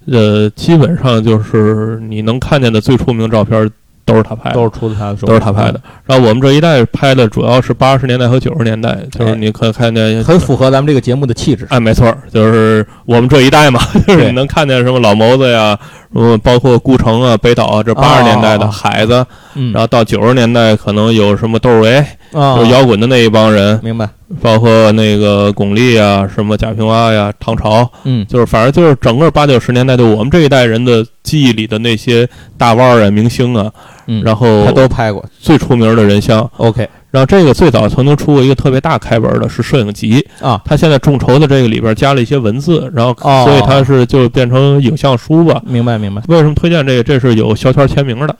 [0.08, 3.70] 呃，基本上就是你能看见的最出名的照片。
[4.06, 5.80] 都是他拍的，都是出自他的手，都是他拍的。
[6.06, 11.66] 然后我们这一代拍的主要是八十年代和九十年代，就是你可以看见很符合咱们这个节目的气质。
[11.70, 15.78] 哎，没错，就是我们这一代嘛， 就是你能看见什么老谋子呀，
[16.14, 19.26] 嗯，包括顾城啊、北岛啊，这八十年代的海子，
[19.56, 24.10] 嗯，然后到九十年代可能有什么窦唯，就是摇滚的那一帮人，明白。
[24.42, 32.26] 包括那个巩俐啊，什么贾平凹呀、唐朝，嗯，就是反正就是整个八九十年代，就我们这一代人的记忆里的那些
[32.58, 33.70] 大腕儿啊、明星啊，
[34.08, 36.50] 嗯，然后他都拍过最出名的人像。
[36.56, 45.62] OK，然后这个最早曾经出过一个特别大开本的是摄影集啊，他现在众筹的这个里边加了一些文字，然后哦所以它是就变成影像书吧。
[45.66, 46.22] 明白明白。
[46.30, 47.04] 为什么推荐这个？
[47.04, 48.34] 这是有肖圈签名的。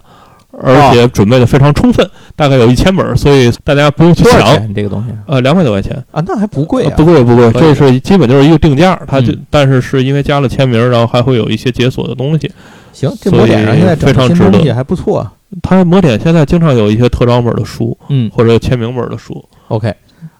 [0.64, 4.74] 而哦且准备的非常充分，大概有一千本，所以大家不用去抢。
[4.74, 12.52] 这个东西呃，两百多块钱啊，那还不贵啊，不贵不贵，这是基本就是一个定价，它就嗯但是是因为加了签名，然后还会有一些解锁的东西。
[12.94, 15.30] 行，这魔点上现在非常值得，还不错。
[15.62, 19.44] 它魔点现在经常有一些特装本的书，嗯，或者签名本的书。
[19.68, 19.94] OK，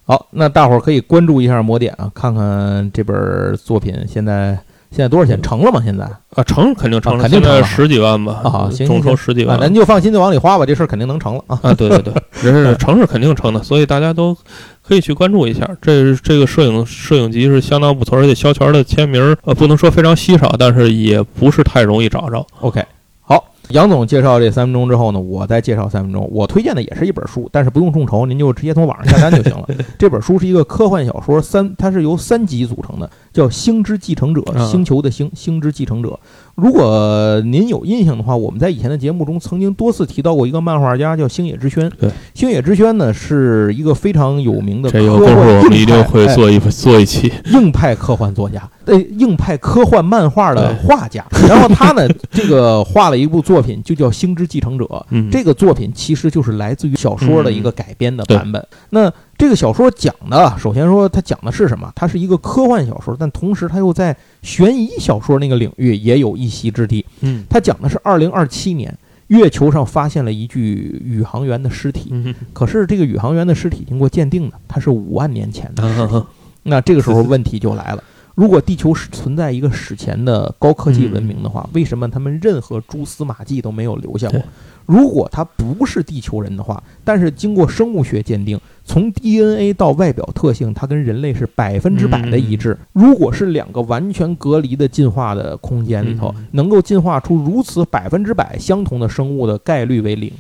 [0.06, 3.16] 好，那大伙儿可以关注一下魔点啊，看看这本
[3.56, 4.58] 作品现在。
[4.92, 5.42] 现在多少钱？
[5.42, 5.82] 成了吗？
[5.84, 6.04] 现在
[6.36, 8.42] 啊，成肯定成了，肯定成了，十几万吧。
[8.44, 11.58] 啊，行，众筹十几万，咱就放心，的往里花吧，这事儿肯定能成了啊。
[11.64, 14.38] 啊，对对对，这是成是肯定成的，所以大家都
[14.82, 15.66] 可以去关注一下。
[15.82, 22.46] 这这个摄影摄影集是相当不错，而且肖全的签名，呃，不能说非常稀少，但是也不是太容易找着。
[22.60, 22.84] OK，
[23.22, 23.46] 好。
[23.70, 26.28] 杨总介绍这三分钟之后呢，我再介绍三分钟。
[26.30, 29.66] 我推荐的也是一本书，但是不用众筹，您就直接从网上下单就行了。
[29.98, 36.20] 这本书是一个科幻小说，三它是由三集组成的，叫《星之继承者》，啊星球的星，星之继承者。
[36.56, 41.90] 如果您有印象的话，我们在以前的节目中曾经多次提到过一个漫画家，叫星野之轩。
[42.00, 47.32] 对，星野之轩呢是一个非常有名的这有功夫我们一定会哎做一做一期。
[47.54, 51.26] 硬派科幻作家，呃，硬派科幻漫画的画家。
[51.48, 54.86] 然后他呢，这个画了一部作品，就叫《星之继承者》。
[55.10, 58.64] 嗯，这个作品其实就是来自于小说的一个改编的版本。
[58.90, 59.12] 那
[59.42, 61.92] 这个小说讲的，首先说它讲的是什么？
[61.96, 67.04] 它是一个科幻小说，但同时它又在悬疑小说那个领域也有一席之地。
[67.22, 68.96] 嗯它讲的是二零二七年
[69.30, 76.16] 月球上发现了一具宇航员的尸体，嗯可是这个宇航员的尸体经过鉴定呢，它是五万年前的尸体。
[76.18, 76.28] 啊
[76.62, 78.04] 那这个时候问题就来了。
[78.36, 84.46] 如果地球是存在一个史前的高科技文明的话，为什么他们任何蛛丝马迹都没有留下过对？
[84.86, 92.78] 如果他不是地球人的话，但是经过生物学鉴定，从 DNA 到外表特性，它跟人类是百分之百的一致。
[92.94, 100.32] 如果是两个完全隔离的进化的空间里头嗯，能够进化出如此百分之百相同的生物的概率为零。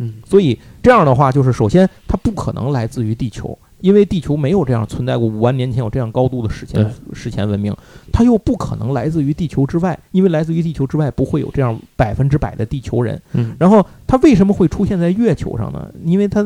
[0.00, 7.74] 嗯所以这样的话，就是首先它不可能来自于地球，因为地球没有这样存在过五万年前有这样高度的史前史前文明，
[8.12, 13.20] 它又不可能来自于地球之外，因为来自于地球之外不会有这样百分之百的地球人。
[13.32, 15.88] 嗯然后它为什么会出现在月球上呢？
[16.04, 16.44] 因为它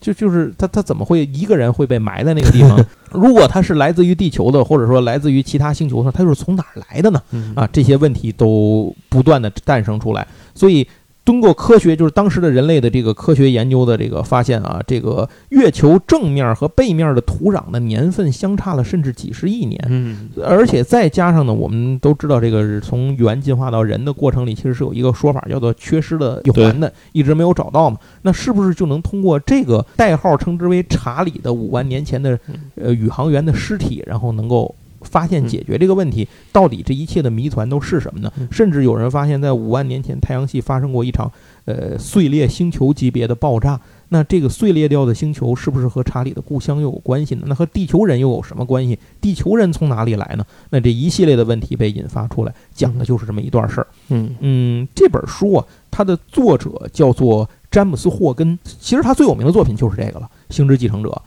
[0.00, 2.78] 就就是它它怎么会一个人会被埋在那个地方？
[3.10, 7.22] 如果它是来自于地球的，或者说来自于其他星球上，它又是从哪儿来的呢？
[7.30, 10.86] 嗯啊，这些问题都不断的诞生出来，所以
[11.24, 19.82] 通过科学，就是当时的人类的这个科学研究的这个发现啊，这个月球正面和背面的土壤的年份相差了甚至几十亿年。
[19.88, 27.98] 嗯而且再加上呢，我们都知道，这个是从猿进化到人的过程里，其实是有一个说法叫做缺失的一环的，一直没有找到嘛。
[28.22, 32.38] 那是不是就能通过这个代号称之为查理的五万年前的
[32.76, 34.74] 呃宇航员的尸体，然后能够
[35.04, 36.26] 发现解决这个问题？
[36.50, 38.48] 到底这一切的谜团都是什么呢嗯？
[38.50, 41.30] 甚至有人发现，在五万年前，太阳系发生过一场
[41.66, 43.80] 呃碎裂星球级别的爆炸。
[44.10, 47.44] 那这个碎裂掉的星球是不是和查理的故乡又有关系呢？
[47.46, 48.96] 那和地球人又有什么关系？
[49.20, 50.44] 地球人从哪里来呢？
[50.70, 53.86] 那这一系列的问题被引发出来，讲的就是这么一段事儿。
[54.10, 61.22] 嗯嗯，这本书啊，它的作者叫做詹姆斯·霍根，其实他最有名的作品就是这个了，《星之继承者》。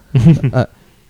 [0.54, 0.66] 呃，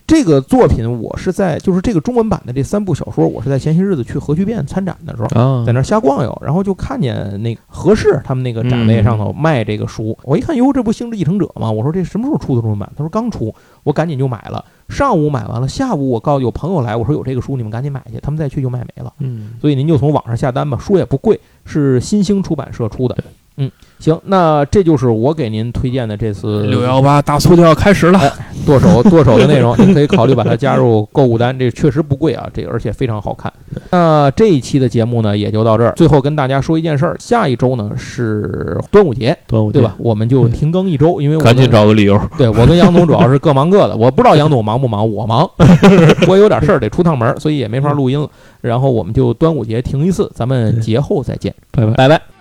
[0.08, 5.28] 这个作品我是在就是这个中文版的这三部小说，我是在前些日子去核聚变参展的时候。
[5.40, 11.70] 啊在那儿瞎逛悠，然后就看见那个合适他们那个展位上头卖这个书，我一看，哟，这不《星之继承者》吗？
[11.70, 12.90] 我说这什么时候出的中文版？
[12.96, 13.54] 他说刚出，
[13.84, 14.64] 我赶紧就买了。
[14.88, 19.12] 上午买完了，下午我告诉有朋友来，我说有这个书，你们赶紧买去，他们再去就卖没了。
[19.20, 23.26] 嗯所以您就从网上下单吧，书也不贵，是新兴出版社出的对。
[23.60, 28.20] 嗯，行，那这就是我给您推荐的这次六幺八大促就要开始了。
[28.68, 33.52] 剁手剁手的内容，您可以考虑把它加入购物单，这确实不贵啊，这而且非常好看。
[33.92, 39.96] 那这一期的节目呢也就到这儿，最后跟大家说一件事儿，下一周呢是端午节，端午节对吧？？
[39.98, 42.20] 我们就停更一周，因为我赶紧找个理由。
[42.38, 45.50] 对我跟杨总主要是各忙各的，我不知道杨总忙不忙，我忙，
[46.28, 48.30] 我有点事儿得出趟门儿，所以也没法录音了。
[48.62, 51.94] 然后我们就端午节停一次，咱们节后再见，拜拜。
[51.94, 52.37] 拜拜。